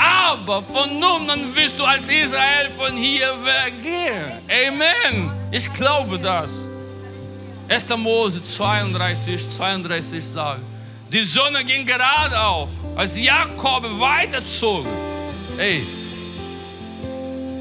aber 0.00 0.62
von 0.62 0.98
nun 0.98 1.28
an 1.28 1.54
wirst 1.54 1.78
du 1.78 1.84
als 1.84 2.08
Israel 2.08 2.70
von 2.76 2.96
hier 2.96 3.34
weggehen. 3.44 4.40
Amen. 4.48 5.30
Ich 5.50 5.70
glaube 5.72 6.18
das. 6.18 6.50
1. 7.68 7.88
Mose 7.98 8.44
32, 8.44 9.48
32 9.50 10.24
sagt, 10.24 10.60
die 11.12 11.24
Sonne 11.24 11.64
ging 11.64 11.84
gerade 11.84 12.40
auf, 12.40 12.68
als 12.96 13.18
Jakob 13.18 13.84
weiterzog. 13.98 14.86
Hey, 15.56 15.82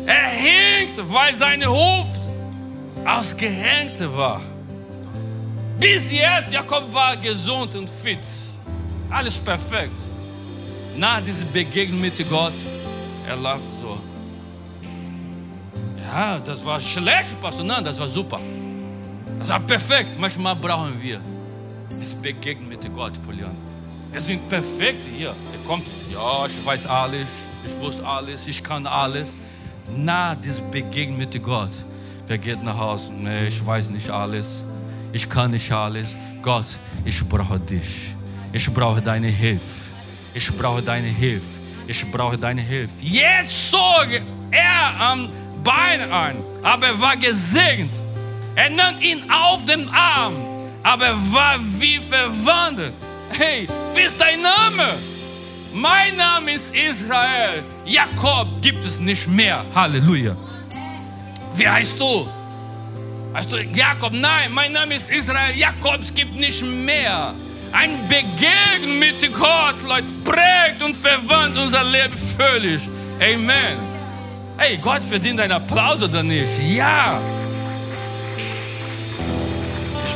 er 0.05 0.29
hinkte, 0.29 1.11
weil 1.11 1.33
seine 1.33 1.67
Huft 1.67 2.21
ausgehängt 3.05 3.99
war. 4.15 4.41
Bis 5.79 6.11
jetzt, 6.11 6.51
Jakob 6.51 6.93
war 6.93 7.15
gesund 7.17 7.75
und 7.75 7.89
fit. 7.89 8.19
Alles 9.09 9.37
perfekt 9.37 9.97
nach 10.97 11.21
dieser 11.21 11.45
Begegnung 11.45 12.01
mit 12.01 12.29
Gott, 12.29 12.53
er 13.27 13.35
lacht 13.37 13.61
so. 13.81 13.97
Ja, 16.03 16.39
das 16.39 16.63
war 16.65 16.79
schlecht, 16.81 17.39
Pastor. 17.41 17.63
Nein, 17.63 17.85
das 17.85 17.99
war 17.99 18.09
super. 18.09 18.39
Das 19.39 19.49
war 19.49 19.59
perfekt. 19.59 20.19
Manchmal 20.19 20.55
brauchen 20.55 21.01
wir 21.01 21.19
mit 22.21 22.93
Gott, 22.93 23.13
Polian. 23.25 23.55
Wir 24.11 24.21
sind 24.21 24.47
perfekt 24.49 25.01
hier. 25.15 25.29
Er 25.29 25.67
kommt, 25.67 25.85
ja, 26.11 26.45
ich 26.45 26.65
weiß 26.65 26.85
alles, 26.87 27.27
ich 27.65 27.79
wusste 27.79 28.05
alles, 28.05 28.47
ich 28.47 28.63
kann 28.63 28.85
alles. 28.85 29.37
Dieser 30.43 30.61
Begegnung 30.63 31.17
mit 31.17 31.43
Gott, 31.43 31.71
wer 32.27 32.37
geht 32.37 32.63
nach 32.63 32.77
Hause? 32.77 33.11
Nee, 33.11 33.47
ich 33.47 33.65
weiß 33.65 33.89
nicht 33.89 34.09
alles. 34.09 34.65
Ich 35.11 35.27
kann 35.27 35.51
nicht 35.51 35.71
alles. 35.71 36.17
Gott, 36.41 36.65
ich 37.05 37.23
brauche 37.27 37.59
dich. 37.59 38.13
Ich 38.53 38.71
brauche 38.71 39.01
deine 39.01 39.27
Hilfe. 39.27 39.63
Ich 40.33 40.51
brauche 40.55 40.81
deine 40.81 41.07
Hilfe. 41.07 41.45
Ich 41.87 42.05
brauche 42.11 42.37
deine 42.37 42.61
Hilfe. 42.61 42.93
Jetzt 43.01 43.71
zog 43.71 44.07
er 44.51 44.99
am 44.99 45.29
Bein 45.63 46.01
an, 46.11 46.35
aber 46.63 46.87
er 46.87 46.99
war 46.99 47.17
gesegnet. 47.17 47.89
Er 48.55 48.69
nahm 48.69 49.01
ihn 49.01 49.23
auf 49.29 49.65
den 49.65 49.89
Arm, 49.89 50.35
aber 50.83 51.05
er 51.07 51.33
war 51.33 51.59
wie 51.79 51.99
verwandelt. 51.99 52.93
Hey, 53.31 53.67
wie 53.93 54.01
ist 54.01 54.19
dein 54.19 54.41
Name? 54.41 54.95
Mein 55.73 56.15
Name 56.15 56.53
ist 56.53 56.73
Israel. 56.73 57.63
Jakob 57.85 58.47
gibt 58.61 58.83
es 58.83 58.99
nicht 58.99 59.27
mehr. 59.27 59.63
Halleluja. 59.75 60.35
Wie 61.55 61.67
heißt 61.67 61.99
du? 61.99 62.27
Heißt 63.33 63.51
du 63.51 63.57
Jakob? 63.57 64.13
Nein, 64.13 64.51
mein 64.51 64.71
Name 64.73 64.95
ist 64.95 65.09
Israel. 65.09 65.55
Jakob 65.55 65.99
gibt 66.15 66.35
nicht 66.35 66.63
mehr. 66.63 67.33
Ein 67.71 67.91
Begegnung 68.07 68.97
mit 68.97 69.21
Gott, 69.37 69.75
Leute, 69.87 70.07
prägt 70.25 70.81
und 70.81 70.95
verwandelt 70.95 71.65
unser 71.65 71.83
Leben 71.83 72.17
völlig. 72.35 72.81
Amen. 73.21 73.77
Hey, 74.57 74.77
Gott 74.77 75.01
verdient 75.07 75.39
einen 75.39 75.53
Applaus 75.53 76.01
oder 76.01 76.23
nicht? 76.23 76.49
Ja. 76.67 77.21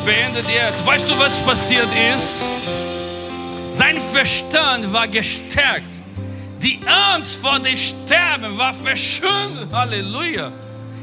Ich 0.04 0.10
beende 0.10 0.40
jetzt. 0.40 0.86
Weißt 0.86 1.10
du, 1.10 1.18
was 1.18 1.40
passiert 1.46 1.88
ist? 2.14 2.44
Sein 3.72 4.02
Verstand 4.12 4.92
war 4.92 5.08
gestärkt. 5.08 5.88
Die 6.62 6.78
Angst 7.14 7.40
vor 7.42 7.58
dem 7.60 7.78
Sterben 7.78 8.58
war 8.58 8.74
verschwunden. 8.74 9.66
Halleluja. 9.72 10.52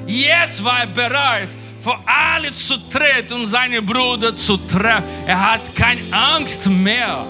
Jetzt 0.06 0.62
war 0.62 0.80
er 0.80 0.86
bereit, 0.86 1.48
vor 1.80 1.98
alle 2.04 2.54
zu 2.54 2.76
treten 2.90 3.32
und 3.32 3.46
seine 3.46 3.80
Brüder 3.80 4.36
zu 4.36 4.58
treffen. 4.58 5.04
Er 5.26 5.52
hat 5.52 5.74
keine 5.74 6.00
Angst 6.10 6.66
mehr. 6.66 7.24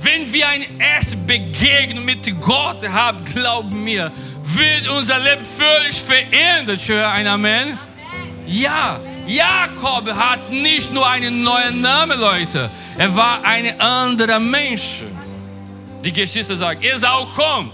Wenn 0.00 0.32
wir 0.32 0.48
eine 0.48 0.66
echte 0.98 1.16
Begegnung 1.16 2.04
mit 2.04 2.40
Gott 2.40 2.88
haben, 2.88 3.24
glaub 3.24 3.72
mir, 3.72 4.10
wird 4.42 4.88
unser 4.88 5.20
Leben 5.20 5.46
völlig 5.56 6.02
verändert. 6.02 6.80
Ich 6.80 6.88
höre 6.88 7.08
ein 7.08 7.28
Amen. 7.28 7.78
Ja, 8.48 8.98
Jakob 9.26 10.12
hat 10.12 10.50
nicht 10.50 10.92
nur 10.92 11.08
einen 11.08 11.42
neuen 11.42 11.80
Namen, 11.80 12.18
Leute. 12.18 12.70
Er 12.98 13.14
war 13.14 13.44
ein 13.44 13.80
anderer 13.80 14.40
Mensch. 14.40 15.02
Die 16.04 16.12
Geschichte 16.12 16.56
sagt, 16.56 16.84
Esau 16.84 17.26
kommt 17.26 17.72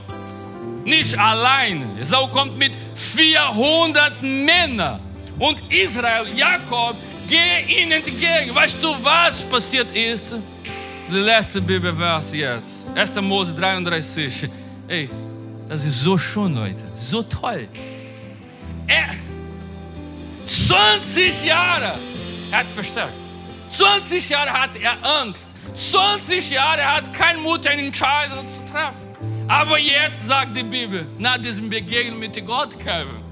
nicht 0.84 1.18
allein. 1.18 1.84
Esau 2.00 2.26
kommt 2.28 2.58
mit 2.58 2.72
400 2.94 4.22
Männern. 4.22 5.00
Und 5.38 5.62
Israel, 5.70 6.26
Jakob, 6.34 6.96
geh 7.28 7.82
ihnen 7.82 7.92
entgegen. 7.92 8.54
Weißt 8.54 8.82
du, 8.82 8.94
was 9.02 9.42
passiert 9.42 9.94
ist? 9.94 10.34
Der 11.10 11.20
letzte 11.20 11.60
Bibelvers 11.60 12.32
jetzt. 12.32 12.86
1. 12.94 13.14
Mose 13.22 13.54
33. 13.54 14.48
Ey, 14.88 15.08
das 15.68 15.84
ist 15.84 16.00
so 16.00 16.18
schön, 16.18 16.54
Leute. 16.54 16.84
So 16.98 17.22
toll. 17.22 17.68
Er, 18.86 19.10
20 20.48 21.44
Jahre 21.44 21.94
er 22.50 22.58
hat 22.58 22.66
verstärkt. 22.66 23.12
20 23.72 24.28
Jahre 24.30 24.50
hat 24.50 24.70
er 24.80 24.96
Angst. 25.20 25.54
20 25.76 26.50
Jahre 26.50 26.82
hat 26.82 27.12
kein 27.12 27.42
Mut, 27.42 27.66
eine 27.66 27.82
Entscheidung 27.82 28.46
zu 28.54 28.72
treffen. 28.72 29.08
Aber 29.46 29.78
jetzt 29.78 30.26
sagt 30.26 30.56
die 30.56 30.62
Bibel, 30.62 31.06
nach 31.18 31.38
diesem 31.38 31.68
Begegnung 31.68 32.18
mit 32.18 32.46
Gott, 32.46 32.78
Kevin, 32.78 33.22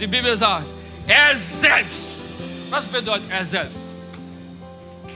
die 0.00 0.06
Bibel 0.06 0.36
sagt, 0.36 0.66
er 1.06 1.36
selbst. 1.36 2.30
Was 2.70 2.84
bedeutet 2.86 3.30
er 3.30 3.44
selbst? 3.44 3.76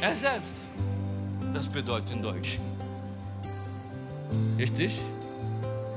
Er 0.00 0.16
selbst. 0.16 0.54
Das 1.54 1.66
bedeutet 1.68 2.10
in 2.10 2.22
Deutsch. 2.22 2.58
Richtig? 4.58 4.98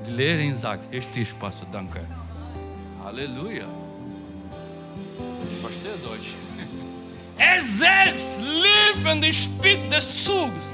Die 0.08 0.12
Lehrerin 0.12 0.56
sagt, 0.56 0.92
richtig, 0.94 1.38
Pastor, 1.40 1.68
danke. 1.72 2.06
Halleluja. 3.04 3.66
Ich 5.60 5.66
verstehe 5.66 5.98
Deutsch. 6.04 6.36
Er 7.38 7.62
selbst 7.62 8.42
lief 8.42 9.06
an 9.06 9.22
die 9.22 9.32
Spitze 9.32 9.88
des 9.88 10.24
Zuges 10.26 10.66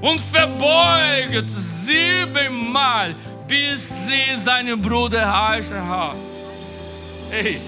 und 0.00 0.20
verbeugt 0.20 1.46
siebenmal 1.86 3.14
bis 3.50 4.06
sie 4.06 4.38
seinen 4.38 4.80
Bruder 4.80 5.26
Hasche 5.26 5.84
hat. 5.84 6.14
Hey, 7.30 7.58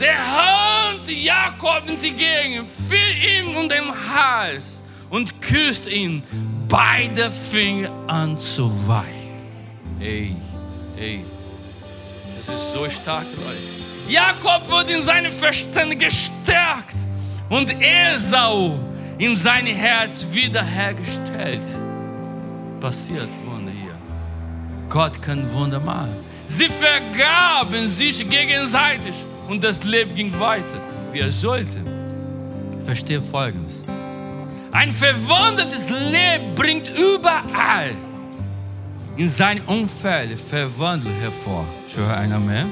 der 0.00 0.18
Hand 0.18 1.08
Jakob 1.08 1.88
entgegen, 1.88 2.66
fiel 2.88 3.40
ihm 3.40 3.56
um 3.56 3.68
den 3.68 3.88
Hals 4.12 4.82
und 5.10 5.40
küsst 5.40 5.86
ihn 5.86 6.24
beide 6.68 7.30
Finger 7.50 7.92
an 8.08 8.36
zu 8.40 8.68
weinen. 8.88 9.46
Hey, 10.00 10.34
hey, 10.96 11.24
das 12.36 12.54
ist 12.56 12.72
so 12.72 12.90
stark, 12.90 13.26
Leute. 13.36 13.81
Jakob 14.08 14.70
wurde 14.70 14.92
in 14.92 15.02
seinem 15.02 15.32
Verstand 15.32 15.98
gestärkt 15.98 16.96
und 17.48 17.74
Esau 17.80 18.78
in 19.18 19.36
sein 19.36 19.66
Herz 19.66 20.26
wiederhergestellt. 20.32 21.68
Passiert 22.80 23.28
Wunder 23.46 23.70
hier. 23.70 23.96
Gott 24.88 25.20
kann 25.22 25.52
Wunder 25.54 25.80
machen. 25.80 26.16
Sie 26.48 26.68
vergaben 26.68 27.88
sich 27.88 28.28
gegenseitig 28.28 29.14
und 29.48 29.62
das 29.62 29.82
Leben 29.84 30.14
ging 30.14 30.38
weiter. 30.38 30.80
Wir 31.12 31.30
sollten. 31.30 31.84
Verstehe 32.84 33.22
Folgendes. 33.22 33.82
Ein 34.72 34.92
verwandeltes 34.92 35.90
Leben 35.90 36.54
bringt 36.54 36.90
überall 36.98 37.94
in 39.16 39.28
sein 39.28 39.60
Umfeld 39.66 40.40
Verwandlung 40.40 41.12
hervor. 41.20 41.64
Schon 41.94 42.10
einer 42.10 42.38
mehr? 42.38 42.66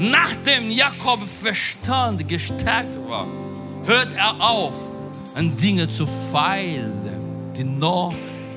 Nachdem 0.00 0.70
Jakob 0.70 1.28
Verstand 1.28 2.26
gestärkt 2.26 2.96
war, 3.06 3.26
hört 3.84 4.10
er 4.16 4.40
auf, 4.40 4.72
an 5.34 5.54
Dinge 5.58 5.90
zu 5.90 6.06
feilen, 6.32 7.52
die 7.54 7.64
noch 7.64 8.14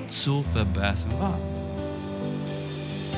zu 0.08 0.46
verbessern 0.54 1.12
waren. 1.20 1.42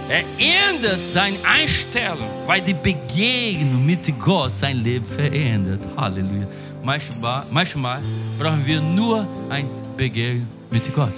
Er 0.10 0.24
ändert 0.40 1.00
seine 1.14 1.38
Einstellung, 1.48 2.28
weil 2.48 2.62
die 2.62 2.74
Begegnung 2.74 3.86
mit 3.86 4.20
Gott 4.20 4.56
sein 4.56 4.84
Leben 4.84 5.06
verändert. 5.06 5.82
Halleluja. 5.96 6.48
Manchmal, 6.84 7.44
manchmal 7.52 8.02
brauchen 8.40 8.66
wir 8.66 8.82
nur 8.82 9.28
ein 9.50 9.70
Begegnung 9.96 10.48
mit 10.72 10.92
Gott. 10.96 11.14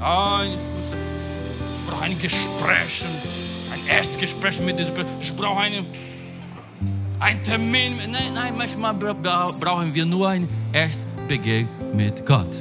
Oh, 0.00 0.38
ich, 0.44 0.50
muss, 0.50 0.92
ich 0.92 1.90
brauche 1.90 2.04
ein 2.04 2.20
Gespräch, 2.20 3.04
ein 3.72 3.88
echtes 3.88 4.18
Gespräch 4.20 4.60
mit 4.60 4.78
diesem 4.78 4.94
Person. 4.94 5.16
Ich 5.20 5.34
brauche 5.34 5.60
eine, 5.60 5.84
einen 7.22 7.42
Termin. 7.44 7.96
Nein, 8.10 8.34
nein, 8.34 8.54
manchmal 8.56 8.94
brauchen 8.94 9.94
wir 9.94 10.04
nur 10.04 10.28
ein 10.28 10.48
echtes 10.72 11.04
Begegnung 11.28 11.96
mit 11.96 12.26
Gott. 12.26 12.54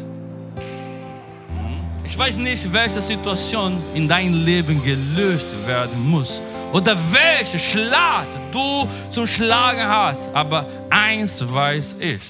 Ich 2.05 2.17
weiß 2.17 2.35
nicht, 2.35 2.71
welche 2.71 3.01
Situation 3.01 3.81
in 3.95 4.07
deinem 4.07 4.45
Leben 4.45 4.83
gelöst 4.83 5.47
werden 5.65 6.09
muss 6.09 6.41
oder 6.71 6.95
welche 7.11 7.57
Schlag 7.57 8.27
du 8.51 8.87
zum 9.09 9.25
Schlagen 9.25 9.83
hast. 9.83 10.29
Aber 10.33 10.65
eins 10.89 11.41
weiß 11.41 11.97
ich, 11.99 12.21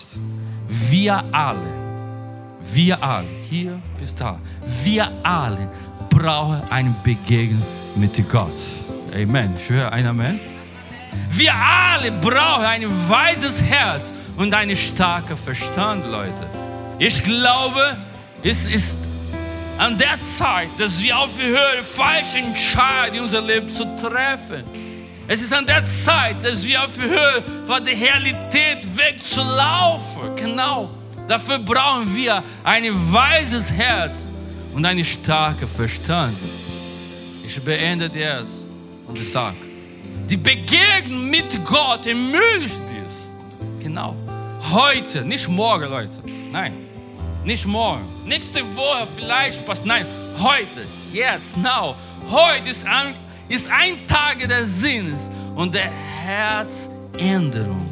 wir 0.67 1.23
alle, 1.31 1.67
wir 2.73 3.03
alle, 3.03 3.27
hier 3.49 3.81
bis 3.99 4.15
da, 4.15 4.39
wir 4.83 5.11
alle 5.23 5.67
brauchen 6.09 6.61
eine 6.69 6.93
Begegnung 7.03 7.63
mit 7.95 8.29
Gott. 8.29 8.53
Amen. 9.13 9.53
Ich 9.57 9.69
höre 9.69 9.91
ein 9.91 10.07
Amen. 10.07 10.50
Wir 11.29 11.53
alle 11.53 12.11
brauchen 12.11 12.65
ein 12.65 13.09
weises 13.09 13.61
Herz 13.61 14.11
und 14.37 14.53
einen 14.53 14.75
starken 14.75 15.37
Verstand, 15.37 16.05
Leute. 16.05 16.47
Ich 16.99 17.23
glaube, 17.23 17.97
es 18.43 18.67
ist 18.67 18.95
an 19.77 19.97
der 19.97 20.19
Zeit, 20.19 20.69
dass 20.77 21.01
wir 21.01 21.17
aufhören, 21.17 21.83
falsche 21.83 22.37
Entscheidungen 22.37 23.15
in 23.15 23.23
unser 23.23 23.41
Leben 23.41 23.71
zu 23.71 23.85
treffen. 23.97 24.63
Es 25.27 25.41
ist 25.41 25.53
an 25.53 25.65
der 25.65 25.85
Zeit, 25.85 26.43
dass 26.43 26.65
wir 26.65 26.83
aufhören, 26.83 27.43
von 27.65 27.83
der 27.83 27.93
Realität 27.93 28.85
wegzulaufen. 28.95 30.35
Genau. 30.35 30.91
Dafür 31.27 31.59
brauchen 31.59 32.13
wir 32.15 32.43
ein 32.63 32.91
weises 33.11 33.71
Herz 33.71 34.27
und 34.73 34.85
einen 34.85 35.05
starken 35.05 35.67
Verstand. 35.67 36.37
Ich 37.45 37.59
beende 37.61 38.09
das 38.09 38.65
und 39.07 39.17
sage, 39.27 39.57
die 40.31 40.37
Begegnung 40.37 41.29
mit 41.29 41.65
Gott 41.65 42.07
ermöglicht 42.07 42.77
dies. 42.89 43.27
Genau. 43.83 44.15
Heute, 44.71 45.25
nicht 45.25 45.49
morgen, 45.49 45.89
Leute. 45.89 46.13
Nein, 46.49 46.73
nicht 47.43 47.65
morgen. 47.65 48.05
Nächste 48.25 48.61
Woche 48.77 49.07
vielleicht 49.17 49.65
passt. 49.65 49.85
Nein, 49.85 50.05
heute, 50.39 50.85
jetzt, 51.11 51.57
now. 51.57 51.95
Heute 52.29 52.69
ist 52.69 52.85
ein, 52.85 53.13
ist 53.49 53.69
ein 53.69 54.07
Tag 54.07 54.47
des 54.47 54.79
Sinnes 54.79 55.29
und 55.53 55.75
der 55.75 55.91
Herzänderung. 56.23 57.85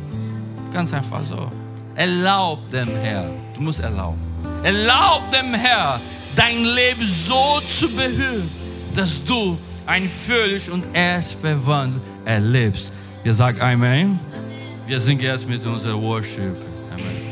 Ganz 0.72 0.94
einfach 0.94 1.26
so. 1.26 1.52
Erlaub 1.96 2.60
dem 2.72 2.96
Herr, 3.02 3.30
du 3.54 3.62
musst 3.62 3.82
erlauben. 3.82 4.22
Erlaub 4.64 5.30
dem 5.34 5.54
Herr, 5.54 6.00
dein 6.38 6.64
Leben 6.64 7.06
so 7.06 7.60
zu 7.60 7.94
behüten, 7.94 8.50
dass 8.96 9.22
du 9.26 9.58
ein 9.86 10.10
völlig 10.26 10.72
und 10.72 10.86
erst 10.94 11.34
verwandelt 11.34 12.02
erlebst. 12.30 12.92
Wir 13.24 13.34
sagen 13.34 13.60
Amen. 13.60 14.20
Wir 14.88 15.00
singen 15.00 15.22
jetzt 15.22 15.48
mit 15.48 15.66
unserer 15.66 16.00
Worship. 16.02 16.56
Amen. 16.94 17.29